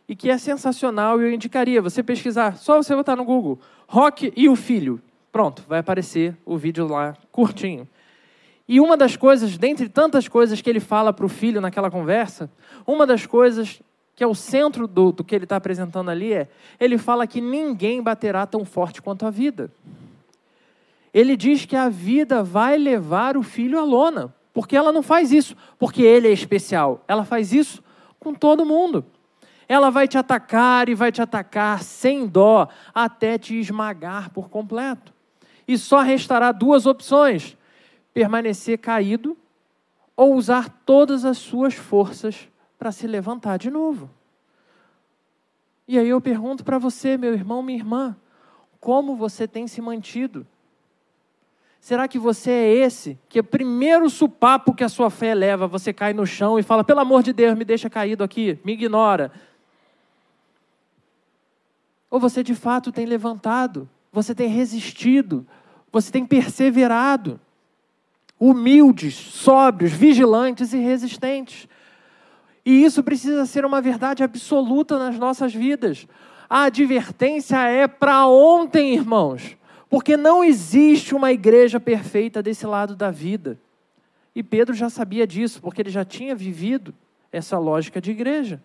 e 0.08 0.14
que 0.14 0.30
é 0.30 0.38
sensacional 0.38 1.20
e 1.20 1.24
eu 1.24 1.32
indicaria 1.32 1.82
você 1.82 2.04
pesquisar, 2.04 2.56
só 2.56 2.80
você 2.80 2.94
botar 2.94 3.16
no 3.16 3.24
Google, 3.24 3.58
Rock 3.88 4.32
e 4.36 4.48
o 4.48 4.54
filho. 4.54 5.02
Pronto, 5.32 5.64
vai 5.66 5.80
aparecer 5.80 6.36
o 6.46 6.56
vídeo 6.56 6.86
lá 6.86 7.16
curtinho. 7.32 7.88
E 8.68 8.78
uma 8.78 8.96
das 8.96 9.16
coisas, 9.16 9.58
dentre 9.58 9.88
tantas 9.88 10.28
coisas 10.28 10.60
que 10.60 10.70
ele 10.70 10.78
fala 10.78 11.12
para 11.12 11.26
o 11.26 11.28
filho 11.28 11.60
naquela 11.60 11.90
conversa, 11.90 12.48
uma 12.86 13.04
das 13.04 13.26
coisas 13.26 13.82
que 14.20 14.24
é 14.24 14.26
o 14.26 14.34
centro 14.34 14.86
do, 14.86 15.12
do 15.12 15.24
que 15.24 15.34
ele 15.34 15.46
está 15.46 15.56
apresentando 15.56 16.10
ali 16.10 16.34
é, 16.34 16.46
ele 16.78 16.98
fala 16.98 17.26
que 17.26 17.40
ninguém 17.40 18.02
baterá 18.02 18.44
tão 18.44 18.66
forte 18.66 19.00
quanto 19.00 19.24
a 19.24 19.30
vida. 19.30 19.72
Ele 21.10 21.34
diz 21.38 21.64
que 21.64 21.74
a 21.74 21.88
vida 21.88 22.42
vai 22.42 22.76
levar 22.76 23.34
o 23.34 23.42
filho 23.42 23.78
à 23.78 23.82
lona, 23.82 24.30
porque 24.52 24.76
ela 24.76 24.92
não 24.92 25.02
faz 25.02 25.32
isso 25.32 25.56
porque 25.78 26.02
ele 26.02 26.28
é 26.28 26.32
especial, 26.32 27.02
ela 27.08 27.24
faz 27.24 27.54
isso 27.54 27.82
com 28.18 28.34
todo 28.34 28.66
mundo. 28.66 29.06
Ela 29.66 29.88
vai 29.88 30.06
te 30.06 30.18
atacar 30.18 30.90
e 30.90 30.94
vai 30.94 31.10
te 31.10 31.22
atacar 31.22 31.82
sem 31.82 32.26
dó, 32.26 32.68
até 32.92 33.38
te 33.38 33.58
esmagar 33.58 34.28
por 34.28 34.50
completo. 34.50 35.14
E 35.66 35.78
só 35.78 36.02
restará 36.02 36.52
duas 36.52 36.84
opções: 36.84 37.56
permanecer 38.12 38.76
caído 38.80 39.34
ou 40.14 40.34
usar 40.34 40.68
todas 40.84 41.24
as 41.24 41.38
suas 41.38 41.72
forças 41.72 42.49
para 42.80 42.90
se 42.90 43.06
levantar 43.06 43.58
de 43.58 43.70
novo. 43.70 44.08
E 45.86 45.98
aí 45.98 46.08
eu 46.08 46.18
pergunto 46.18 46.64
para 46.64 46.78
você, 46.78 47.18
meu 47.18 47.34
irmão, 47.34 47.62
minha 47.62 47.78
irmã, 47.78 48.16
como 48.80 49.14
você 49.14 49.46
tem 49.46 49.68
se 49.68 49.82
mantido? 49.82 50.46
Será 51.78 52.08
que 52.08 52.18
você 52.18 52.50
é 52.50 52.74
esse 52.76 53.18
que 53.28 53.38
é 53.38 53.42
o 53.42 53.44
primeiro 53.44 54.08
supapo 54.08 54.72
que 54.72 54.82
a 54.82 54.88
sua 54.88 55.10
fé 55.10 55.34
leva, 55.34 55.66
você 55.66 55.92
cai 55.92 56.14
no 56.14 56.24
chão 56.24 56.58
e 56.58 56.62
fala: 56.62 56.82
pelo 56.82 57.00
amor 57.00 57.22
de 57.22 57.34
Deus, 57.34 57.56
me 57.56 57.66
deixa 57.66 57.90
caído 57.90 58.24
aqui, 58.24 58.58
me 58.64 58.72
ignora? 58.72 59.30
Ou 62.10 62.18
você 62.18 62.42
de 62.42 62.54
fato 62.54 62.90
tem 62.90 63.04
levantado, 63.04 63.86
você 64.10 64.34
tem 64.34 64.48
resistido, 64.48 65.46
você 65.92 66.10
tem 66.10 66.24
perseverado, 66.24 67.38
humildes, 68.38 69.14
sóbrios, 69.14 69.92
vigilantes 69.92 70.72
e 70.72 70.78
resistentes. 70.78 71.68
E 72.64 72.84
isso 72.84 73.02
precisa 73.02 73.46
ser 73.46 73.64
uma 73.64 73.80
verdade 73.80 74.22
absoluta 74.22 74.98
nas 74.98 75.18
nossas 75.18 75.54
vidas. 75.54 76.06
A 76.48 76.64
advertência 76.64 77.56
é 77.58 77.86
para 77.86 78.26
ontem, 78.26 78.94
irmãos. 78.94 79.56
Porque 79.88 80.16
não 80.16 80.44
existe 80.44 81.14
uma 81.14 81.32
igreja 81.32 81.80
perfeita 81.80 82.42
desse 82.42 82.66
lado 82.66 82.94
da 82.94 83.10
vida. 83.10 83.58
E 84.34 84.42
Pedro 84.42 84.74
já 84.74 84.88
sabia 84.88 85.26
disso, 85.26 85.60
porque 85.60 85.82
ele 85.82 85.90
já 85.90 86.04
tinha 86.04 86.34
vivido 86.34 86.94
essa 87.32 87.58
lógica 87.58 88.00
de 88.00 88.10
igreja. 88.10 88.62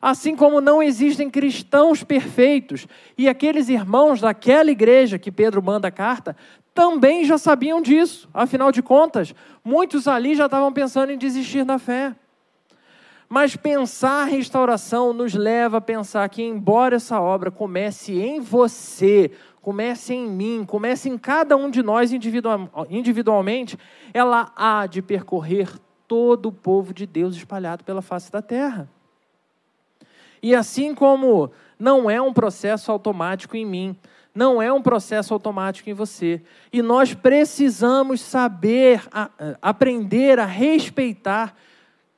Assim 0.00 0.34
como 0.34 0.62
não 0.62 0.82
existem 0.82 1.28
cristãos 1.28 2.02
perfeitos, 2.02 2.86
e 3.18 3.28
aqueles 3.28 3.68
irmãos 3.68 4.20
daquela 4.20 4.70
igreja 4.70 5.18
que 5.18 5.30
Pedro 5.30 5.62
manda 5.62 5.88
a 5.88 5.92
carta 5.92 6.34
também 6.74 7.24
já 7.24 7.36
sabiam 7.36 7.82
disso. 7.82 8.26
Afinal 8.32 8.72
de 8.72 8.80
contas, 8.80 9.34
muitos 9.62 10.08
ali 10.08 10.34
já 10.34 10.46
estavam 10.46 10.72
pensando 10.72 11.12
em 11.12 11.18
desistir 11.18 11.64
da 11.64 11.78
fé. 11.78 12.14
Mas 13.32 13.54
pensar 13.54 14.24
restauração 14.24 15.12
nos 15.12 15.34
leva 15.34 15.76
a 15.76 15.80
pensar 15.80 16.28
que, 16.28 16.42
embora 16.42 16.96
essa 16.96 17.20
obra 17.20 17.48
comece 17.48 18.20
em 18.20 18.40
você, 18.40 19.30
comece 19.62 20.12
em 20.12 20.28
mim, 20.28 20.64
comece 20.66 21.08
em 21.08 21.16
cada 21.16 21.56
um 21.56 21.70
de 21.70 21.80
nós 21.80 22.10
individualmente, 22.12 23.78
ela 24.12 24.52
há 24.56 24.84
de 24.88 25.00
percorrer 25.00 25.70
todo 26.08 26.46
o 26.46 26.52
povo 26.52 26.92
de 26.92 27.06
Deus 27.06 27.36
espalhado 27.36 27.84
pela 27.84 28.02
face 28.02 28.32
da 28.32 28.42
terra. 28.42 28.90
E 30.42 30.52
assim 30.52 30.92
como 30.92 31.52
não 31.78 32.10
é 32.10 32.20
um 32.20 32.32
processo 32.32 32.90
automático 32.90 33.56
em 33.56 33.64
mim, 33.64 33.96
não 34.34 34.60
é 34.60 34.72
um 34.72 34.82
processo 34.82 35.32
automático 35.32 35.88
em 35.88 35.92
você, 35.92 36.42
e 36.72 36.82
nós 36.82 37.14
precisamos 37.14 38.20
saber, 38.20 39.02
aprender 39.62 40.40
a 40.40 40.46
respeitar 40.46 41.54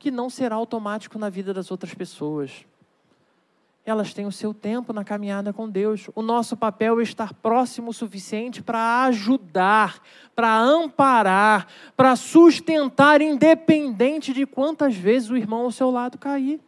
que 0.02 0.10
não 0.10 0.28
será 0.28 0.56
automático 0.56 1.16
na 1.16 1.30
vida 1.30 1.54
das 1.54 1.70
outras 1.70 1.94
pessoas 1.94 2.66
elas 3.84 4.14
têm 4.14 4.26
o 4.26 4.32
seu 4.32 4.54
tempo 4.54 4.92
na 4.92 5.02
caminhada 5.02 5.52
com 5.52 5.68
Deus. 5.68 6.08
O 6.14 6.22
nosso 6.22 6.56
papel 6.56 7.00
é 7.00 7.02
estar 7.02 7.34
próximo 7.34 7.90
o 7.90 7.92
suficiente 7.92 8.62
para 8.62 9.04
ajudar, 9.06 10.00
para 10.36 10.56
amparar, 10.56 11.66
para 11.96 12.14
sustentar, 12.14 13.20
independente 13.20 14.32
de 14.32 14.46
quantas 14.46 14.94
vezes 14.94 15.30
o 15.30 15.36
irmão 15.36 15.62
ao 15.62 15.72
seu 15.72 15.90
lado 15.90 16.16
cair. 16.16 16.60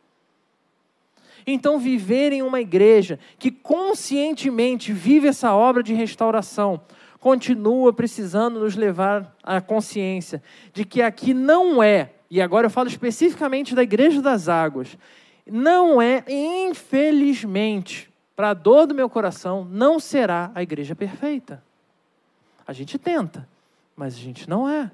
Então, 1.47 1.79
viver 1.79 2.33
em 2.33 2.43
uma 2.43 2.61
igreja 2.61 3.19
que 3.39 3.51
conscientemente 3.51 4.93
vive 4.93 5.29
essa 5.29 5.55
obra 5.55 5.85
de 5.85 5.95
restauração, 5.95 6.81
continua 7.21 7.93
precisando 7.93 8.59
nos 8.59 8.75
levar 8.75 9.37
à 9.43 9.61
consciência 9.61 10.43
de 10.73 10.85
que 10.85 11.01
aqui 11.01 11.33
não 11.33 11.81
é, 11.81 12.11
e 12.31 12.41
agora 12.41 12.67
eu 12.67 12.71
falo 12.71 12.89
especificamente 12.89 13.75
da 13.75 13.83
Igreja 13.83 14.21
das 14.21 14.49
Águas, 14.49 14.97
não 15.47 16.01
é, 16.01 16.25
infelizmente, 16.29 18.11
para 18.35 18.51
a 18.51 18.55
dor 18.55 18.87
do 18.87 18.95
meu 18.95 19.09
coração, 19.09 19.65
não 19.71 20.01
será 20.01 20.51
a 20.55 20.63
igreja 20.63 20.95
perfeita. 20.95 21.63
A 22.67 22.73
gente 22.73 22.99
tenta, 22.99 23.49
mas 23.95 24.15
a 24.15 24.19
gente 24.19 24.49
não 24.49 24.69
é. 24.69 24.91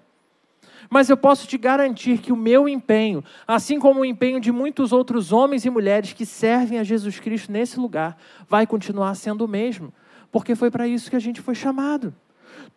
Mas 0.89 1.09
eu 1.09 1.17
posso 1.17 1.47
te 1.47 1.57
garantir 1.57 2.19
que 2.19 2.33
o 2.33 2.37
meu 2.37 2.69
empenho, 2.69 3.25
assim 3.47 3.79
como 3.79 4.01
o 4.01 4.05
empenho 4.05 4.41
de 4.41 4.51
muitos 4.51 4.93
outros 4.93 5.33
homens 5.33 5.65
e 5.65 5.71
mulheres 5.71 6.13
que 6.13 6.27
servem 6.27 6.79
a 6.79 6.85
Jesus 6.85 7.21
Cristo 7.21 7.53
nesse 7.53 7.79
lugar, 7.79 8.19
vai 8.49 8.67
continuar 8.67 9.15
sendo 9.15 9.45
o 9.45 9.49
mesmo, 9.49 9.93
porque 10.33 10.55
foi 10.55 10.71
para 10.71 10.89
isso 10.89 11.11
que 11.11 11.17
a 11.17 11.21
gente 11.21 11.41
foi 11.41 11.55
chamado. 11.55 12.15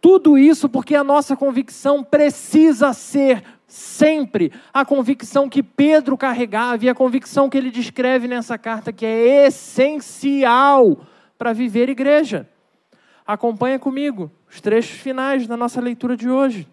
Tudo 0.04 0.38
isso 0.38 0.68
porque 0.68 0.96
a 0.96 1.04
nossa 1.04 1.34
convicção 1.34 2.04
precisa 2.04 2.92
ser 2.92 3.42
sempre 3.66 4.52
a 4.74 4.84
convicção 4.84 5.48
que 5.48 5.64
Pedro 5.64 6.18
carregava 6.18 6.84
e 6.84 6.90
a 6.90 6.94
convicção 6.94 7.50
que 7.50 7.58
ele 7.58 7.72
descreve 7.72 8.28
nessa 8.28 8.58
carta, 8.58 8.92
que 8.92 9.06
é 9.06 9.48
essencial 9.48 10.98
para 11.38 11.54
viver 11.54 11.88
igreja. 11.88 12.50
Acompanha 13.26 13.80
comigo 13.80 14.30
os 14.50 14.60
trechos 14.60 15.00
finais 15.00 15.48
da 15.48 15.56
nossa 15.56 15.80
leitura 15.80 16.18
de 16.18 16.30
hoje. 16.30 16.68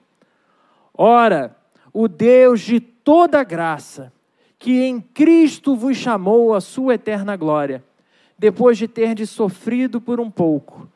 Ora, 0.93 1.57
o 1.93 2.09
Deus 2.09 2.61
de 2.63 2.81
toda 2.81 3.45
graça, 3.45 4.13
que 4.59 4.83
em 4.83 5.01
Cristo 5.01 5.77
vos 5.77 5.97
chamou 5.97 6.53
à 6.53 6.61
sua 6.61 6.95
eterna 6.95 7.37
glória, 7.37 7.85
depois 8.37 8.77
de 8.77 8.89
ter 8.89 9.25
sofrido 9.25 10.01
por 10.01 10.19
um 10.19 10.29
pouco, 10.29 10.89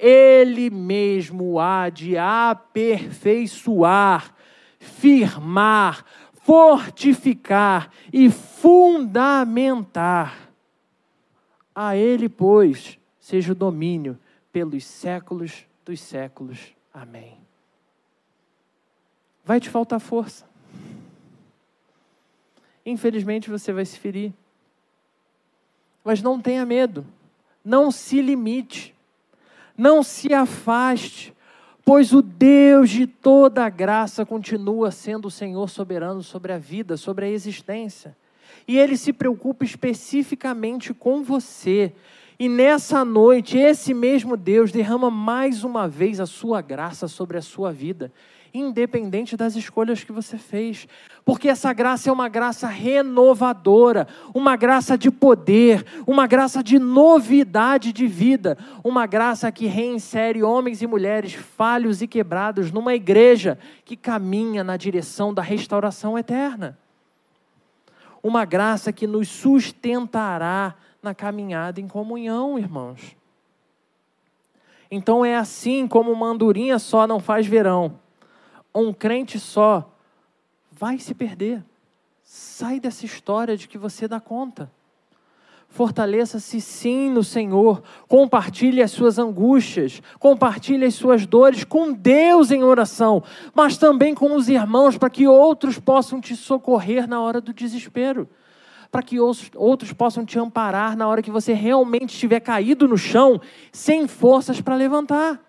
Ele 0.00 0.70
mesmo 0.70 1.60
há 1.60 1.90
de 1.90 2.16
aperfeiçoar, 2.16 4.34
firmar, 4.78 6.06
fortificar 6.32 7.90
e 8.10 8.30
fundamentar. 8.30 10.48
A 11.74 11.94
Ele, 11.96 12.30
pois, 12.30 12.98
seja 13.20 13.52
o 13.52 13.54
domínio 13.54 14.18
pelos 14.50 14.84
séculos 14.84 15.66
dos 15.84 16.00
séculos. 16.00 16.74
Amém. 16.92 17.38
Vai 19.44 19.60
te 19.60 19.68
faltar 19.68 20.00
força. 20.00 20.48
Infelizmente 22.86 23.50
você 23.50 23.72
vai 23.72 23.84
se 23.84 23.98
ferir. 23.98 24.32
Mas 26.02 26.22
não 26.22 26.40
tenha 26.40 26.64
medo. 26.64 27.06
Não 27.64 27.90
se 27.90 28.22
limite. 28.22 28.94
Não 29.80 30.02
se 30.02 30.34
afaste 30.34 31.34
pois 31.84 32.12
o 32.12 32.22
Deus 32.22 32.90
de 32.90 33.04
toda 33.04 33.68
graça 33.68 34.24
continua 34.24 34.92
sendo 34.92 35.26
o 35.26 35.30
Senhor 35.30 35.68
soberano 35.68 36.22
sobre 36.22 36.52
a 36.52 36.58
vida, 36.58 36.96
sobre 36.96 37.24
a 37.24 37.28
existência. 37.28 38.16
E 38.68 38.78
Ele 38.78 38.96
se 38.96 39.12
preocupa 39.12 39.64
especificamente 39.64 40.94
com 40.94 41.24
você. 41.24 41.92
E 42.38 42.48
nessa 42.48 43.04
noite, 43.04 43.58
esse 43.58 43.92
mesmo 43.92 44.36
Deus 44.36 44.70
derrama 44.70 45.10
mais 45.10 45.64
uma 45.64 45.88
vez 45.88 46.20
a 46.20 46.26
sua 46.26 46.60
graça 46.60 47.08
sobre 47.08 47.38
a 47.38 47.42
sua 47.42 47.72
vida 47.72 48.12
independente 48.52 49.36
das 49.36 49.54
escolhas 49.54 50.02
que 50.02 50.12
você 50.12 50.36
fez, 50.36 50.88
porque 51.24 51.48
essa 51.48 51.72
graça 51.72 52.10
é 52.10 52.12
uma 52.12 52.28
graça 52.28 52.66
renovadora, 52.66 54.08
uma 54.34 54.56
graça 54.56 54.98
de 54.98 55.10
poder, 55.10 55.84
uma 56.06 56.26
graça 56.26 56.62
de 56.62 56.78
novidade 56.78 57.92
de 57.92 58.06
vida, 58.06 58.58
uma 58.82 59.06
graça 59.06 59.50
que 59.52 59.66
reinsere 59.66 60.42
homens 60.42 60.82
e 60.82 60.86
mulheres 60.86 61.34
falhos 61.34 62.02
e 62.02 62.06
quebrados 62.06 62.72
numa 62.72 62.94
igreja 62.94 63.58
que 63.84 63.96
caminha 63.96 64.64
na 64.64 64.76
direção 64.76 65.32
da 65.32 65.42
restauração 65.42 66.18
eterna. 66.18 66.78
Uma 68.22 68.44
graça 68.44 68.92
que 68.92 69.06
nos 69.06 69.28
sustentará 69.28 70.74
na 71.02 71.14
caminhada 71.14 71.80
em 71.80 71.88
comunhão, 71.88 72.58
irmãos. 72.58 73.16
Então 74.90 75.24
é 75.24 75.36
assim 75.36 75.86
como 75.86 76.10
uma 76.10 76.26
andorinha 76.26 76.78
só 76.78 77.06
não 77.06 77.20
faz 77.20 77.46
verão 77.46 77.98
um 78.74 78.92
crente 78.92 79.38
só 79.38 79.90
vai 80.70 80.98
se 80.98 81.14
perder. 81.14 81.64
Sai 82.22 82.78
dessa 82.78 83.04
história 83.04 83.56
de 83.56 83.68
que 83.68 83.76
você 83.76 84.06
dá 84.06 84.20
conta. 84.20 84.70
Fortaleça-se 85.68 86.60
sim 86.60 87.08
no 87.10 87.22
Senhor. 87.22 87.82
Compartilhe 88.08 88.82
as 88.82 88.90
suas 88.90 89.18
angústias, 89.18 90.02
compartilhe 90.18 90.84
as 90.84 90.94
suas 90.94 91.26
dores 91.26 91.62
com 91.62 91.92
Deus 91.92 92.50
em 92.50 92.64
oração, 92.64 93.22
mas 93.54 93.78
também 93.78 94.14
com 94.14 94.34
os 94.34 94.48
irmãos, 94.48 94.98
para 94.98 95.08
que 95.08 95.28
outros 95.28 95.78
possam 95.78 96.20
te 96.20 96.34
socorrer 96.34 97.08
na 97.08 97.20
hora 97.20 97.40
do 97.40 97.52
desespero, 97.52 98.28
para 98.90 99.02
que 99.02 99.20
outros 99.20 99.92
possam 99.92 100.24
te 100.24 100.38
amparar 100.40 100.96
na 100.96 101.06
hora 101.06 101.22
que 101.22 101.30
você 101.30 101.52
realmente 101.52 102.14
estiver 102.14 102.40
caído 102.40 102.88
no 102.88 102.98
chão, 102.98 103.40
sem 103.72 104.08
forças 104.08 104.60
para 104.60 104.74
levantar. 104.74 105.40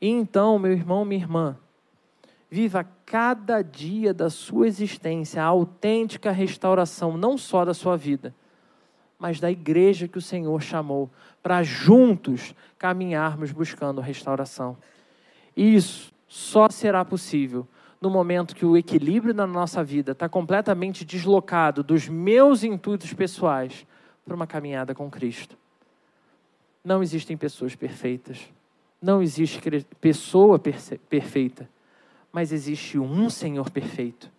E 0.00 0.08
então, 0.08 0.58
meu 0.58 0.72
irmão, 0.72 1.04
minha 1.04 1.22
irmã, 1.22 1.56
Viva 2.48 2.86
cada 3.04 3.60
dia 3.60 4.14
da 4.14 4.30
sua 4.30 4.68
existência 4.68 5.42
a 5.42 5.46
autêntica 5.46 6.30
restauração, 6.30 7.16
não 7.16 7.36
só 7.36 7.64
da 7.64 7.74
sua 7.74 7.96
vida, 7.96 8.34
mas 9.18 9.40
da 9.40 9.50
igreja 9.50 10.06
que 10.06 10.18
o 10.18 10.22
Senhor 10.22 10.62
chamou, 10.62 11.10
para 11.42 11.62
juntos 11.64 12.54
caminharmos 12.78 13.50
buscando 13.50 14.00
restauração. 14.00 14.76
Isso 15.56 16.12
só 16.28 16.68
será 16.68 17.04
possível 17.04 17.66
no 18.00 18.10
momento 18.10 18.54
que 18.54 18.64
o 18.64 18.76
equilíbrio 18.76 19.34
na 19.34 19.46
nossa 19.46 19.82
vida 19.82 20.12
está 20.12 20.28
completamente 20.28 21.04
deslocado 21.04 21.82
dos 21.82 22.08
meus 22.08 22.62
intuitos 22.62 23.12
pessoais 23.12 23.84
para 24.24 24.34
uma 24.34 24.46
caminhada 24.46 24.94
com 24.94 25.10
Cristo. 25.10 25.58
Não 26.84 27.02
existem 27.02 27.36
pessoas 27.36 27.74
perfeitas. 27.74 28.48
Não 29.00 29.22
existe 29.22 29.60
pessoa 30.00 30.58
perfeita. 30.58 31.68
Mas 32.32 32.52
existe 32.52 32.98
um 32.98 33.30
Senhor 33.30 33.70
perfeito. 33.70 34.30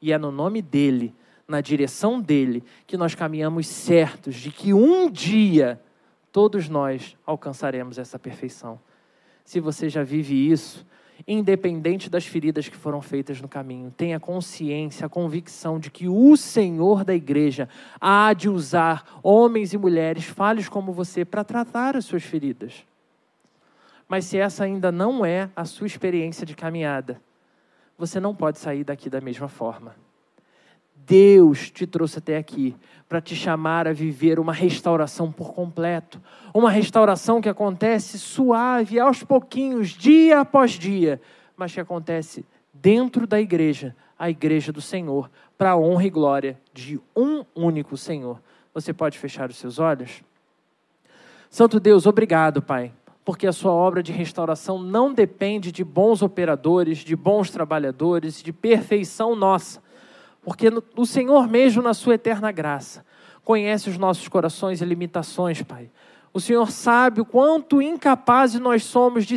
E 0.00 0.12
é 0.12 0.18
no 0.18 0.30
nome 0.30 0.62
dele, 0.62 1.14
na 1.46 1.60
direção 1.60 2.20
dele, 2.20 2.62
que 2.86 2.96
nós 2.96 3.14
caminhamos 3.14 3.66
certos 3.66 4.36
de 4.36 4.50
que 4.50 4.72
um 4.72 5.10
dia 5.10 5.80
todos 6.32 6.68
nós 6.68 7.16
alcançaremos 7.26 7.98
essa 7.98 8.18
perfeição. 8.18 8.80
Se 9.44 9.58
você 9.58 9.88
já 9.88 10.02
vive 10.02 10.50
isso, 10.50 10.86
independente 11.26 12.08
das 12.08 12.24
feridas 12.24 12.68
que 12.68 12.76
foram 12.76 13.02
feitas 13.02 13.40
no 13.40 13.48
caminho. 13.48 13.92
Tenha 13.96 14.20
consciência, 14.20 15.06
a 15.06 15.08
convicção 15.08 15.78
de 15.78 15.90
que 15.90 16.08
o 16.08 16.36
Senhor 16.36 17.04
da 17.04 17.14
igreja 17.14 17.68
há 18.00 18.32
de 18.32 18.48
usar 18.48 19.20
homens 19.22 19.72
e 19.72 19.78
mulheres 19.78 20.24
falhos 20.24 20.68
como 20.68 20.92
você 20.92 21.24
para 21.24 21.44
tratar 21.44 21.96
as 21.96 22.04
suas 22.04 22.22
feridas. 22.22 22.84
Mas 24.10 24.24
se 24.24 24.36
essa 24.36 24.64
ainda 24.64 24.90
não 24.90 25.24
é 25.24 25.48
a 25.54 25.64
sua 25.64 25.86
experiência 25.86 26.44
de 26.44 26.56
caminhada, 26.56 27.22
você 27.96 28.18
não 28.18 28.34
pode 28.34 28.58
sair 28.58 28.82
daqui 28.82 29.08
da 29.08 29.20
mesma 29.20 29.46
forma. 29.46 29.94
Deus 30.96 31.70
te 31.70 31.86
trouxe 31.86 32.18
até 32.18 32.36
aqui 32.36 32.74
para 33.08 33.20
te 33.20 33.36
chamar 33.36 33.86
a 33.86 33.92
viver 33.92 34.40
uma 34.40 34.52
restauração 34.52 35.30
por 35.30 35.54
completo. 35.54 36.20
Uma 36.52 36.72
restauração 36.72 37.40
que 37.40 37.48
acontece 37.48 38.18
suave, 38.18 38.98
aos 38.98 39.22
pouquinhos, 39.22 39.90
dia 39.90 40.40
após 40.40 40.72
dia, 40.72 41.22
mas 41.56 41.72
que 41.72 41.78
acontece 41.78 42.44
dentro 42.74 43.28
da 43.28 43.40
igreja, 43.40 43.94
a 44.18 44.28
igreja 44.28 44.72
do 44.72 44.80
Senhor, 44.80 45.30
para 45.56 45.70
a 45.70 45.76
honra 45.76 46.06
e 46.06 46.10
glória 46.10 46.60
de 46.74 47.00
um 47.16 47.44
único 47.54 47.96
Senhor. 47.96 48.42
Você 48.74 48.92
pode 48.92 49.16
fechar 49.16 49.50
os 49.50 49.56
seus 49.56 49.78
olhos? 49.78 50.20
Santo 51.48 51.78
Deus, 51.78 52.06
obrigado, 52.06 52.60
Pai, 52.60 52.92
porque 53.24 53.46
a 53.46 53.52
sua 53.52 53.72
obra 53.72 54.02
de 54.02 54.12
restauração 54.12 54.82
não 54.82 55.12
depende 55.12 55.70
de 55.70 55.84
bons 55.84 56.22
operadores, 56.22 56.98
de 56.98 57.14
bons 57.14 57.50
trabalhadores, 57.50 58.42
de 58.42 58.52
perfeição 58.52 59.36
nossa 59.36 59.80
porque 60.42 60.68
o 60.96 61.04
Senhor 61.04 61.46
mesmo, 61.46 61.82
na 61.82 61.94
sua 61.94 62.14
eterna 62.14 62.50
graça, 62.50 63.04
conhece 63.44 63.90
os 63.90 63.98
nossos 63.98 64.26
corações 64.28 64.80
e 64.80 64.84
limitações, 64.84 65.62
Pai. 65.62 65.90
O 66.32 66.40
Senhor 66.40 66.70
sabe 66.70 67.20
o 67.20 67.24
quanto 67.24 67.82
incapazes 67.82 68.60
nós 68.60 68.84
somos 68.84 69.26
de 69.26 69.36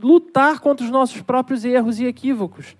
lutar 0.00 0.60
contra 0.60 0.84
os 0.84 0.92
nossos 0.92 1.20
próprios 1.20 1.64
erros 1.64 1.98
e 1.98 2.06
equívocos. 2.06 2.76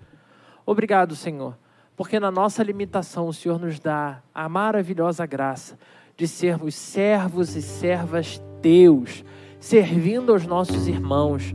Obrigado, 0.64 1.16
Senhor, 1.16 1.56
porque 1.96 2.20
na 2.20 2.30
nossa 2.30 2.62
limitação 2.62 3.26
o 3.26 3.32
Senhor 3.32 3.58
nos 3.58 3.78
dá 3.80 4.22
a 4.34 4.48
maravilhosa 4.48 5.26
graça 5.26 5.78
de 6.16 6.26
sermos 6.26 6.74
servos 6.74 7.56
e 7.56 7.62
servas 7.62 8.40
teus, 8.62 9.24
servindo 9.60 10.32
aos 10.32 10.46
nossos 10.46 10.86
irmãos 10.88 11.54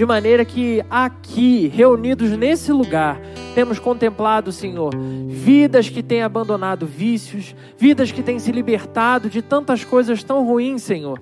de 0.00 0.06
maneira 0.06 0.46
que 0.46 0.82
aqui, 0.88 1.68
reunidos 1.68 2.30
nesse 2.30 2.72
lugar, 2.72 3.20
temos 3.54 3.78
contemplado, 3.78 4.50
Senhor, 4.50 4.94
vidas 5.28 5.90
que 5.90 6.02
têm 6.02 6.22
abandonado 6.22 6.86
vícios, 6.86 7.54
vidas 7.76 8.10
que 8.10 8.22
têm 8.22 8.38
se 8.38 8.50
libertado 8.50 9.28
de 9.28 9.42
tantas 9.42 9.84
coisas 9.84 10.24
tão 10.24 10.42
ruins, 10.42 10.82
Senhor, 10.82 11.20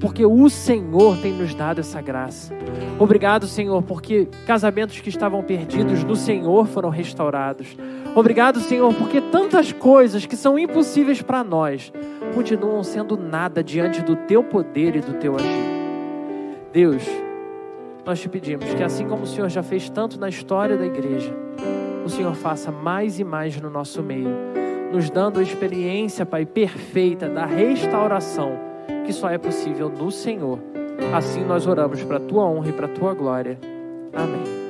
porque 0.00 0.26
o 0.26 0.48
Senhor 0.50 1.16
tem 1.18 1.34
nos 1.34 1.54
dado 1.54 1.78
essa 1.78 2.02
graça. 2.02 2.52
Obrigado, 2.98 3.46
Senhor, 3.46 3.80
porque 3.84 4.26
casamentos 4.44 4.98
que 4.98 5.08
estavam 5.08 5.44
perdidos 5.44 6.02
no 6.02 6.16
Senhor 6.16 6.66
foram 6.66 6.88
restaurados. 6.88 7.76
Obrigado, 8.12 8.58
Senhor, 8.58 8.92
porque 8.94 9.20
tantas 9.20 9.70
coisas 9.70 10.26
que 10.26 10.34
são 10.34 10.58
impossíveis 10.58 11.22
para 11.22 11.44
nós 11.44 11.92
continuam 12.34 12.82
sendo 12.82 13.16
nada 13.16 13.62
diante 13.62 14.02
do 14.02 14.16
teu 14.16 14.42
poder 14.42 14.96
e 14.96 15.00
do 15.00 15.12
teu 15.12 15.36
agir. 15.36 15.76
Deus, 16.72 17.04
nós 18.06 18.20
te 18.20 18.28
pedimos 18.28 18.72
que, 18.72 18.82
assim 18.84 19.08
como 19.08 19.24
o 19.24 19.26
Senhor 19.26 19.48
já 19.48 19.64
fez 19.64 19.90
tanto 19.90 20.18
na 20.18 20.28
história 20.28 20.76
da 20.76 20.86
igreja, 20.86 21.34
o 22.04 22.08
Senhor 22.08 22.34
faça 22.34 22.70
mais 22.70 23.18
e 23.18 23.24
mais 23.24 23.60
no 23.60 23.68
nosso 23.68 24.00
meio, 24.00 24.30
nos 24.92 25.10
dando 25.10 25.40
a 25.40 25.42
experiência, 25.42 26.24
Pai, 26.24 26.46
perfeita 26.46 27.28
da 27.28 27.44
restauração 27.44 28.64
que 29.04 29.12
só 29.12 29.28
é 29.28 29.38
possível 29.38 29.88
no 29.88 30.10
Senhor. 30.10 30.58
Assim 31.12 31.44
nós 31.44 31.66
oramos 31.66 32.02
para 32.04 32.16
a 32.18 32.20
tua 32.20 32.44
honra 32.44 32.68
e 32.68 32.72
para 32.72 32.86
a 32.86 32.90
tua 32.90 33.12
glória. 33.12 33.58
Amém. 34.12 34.65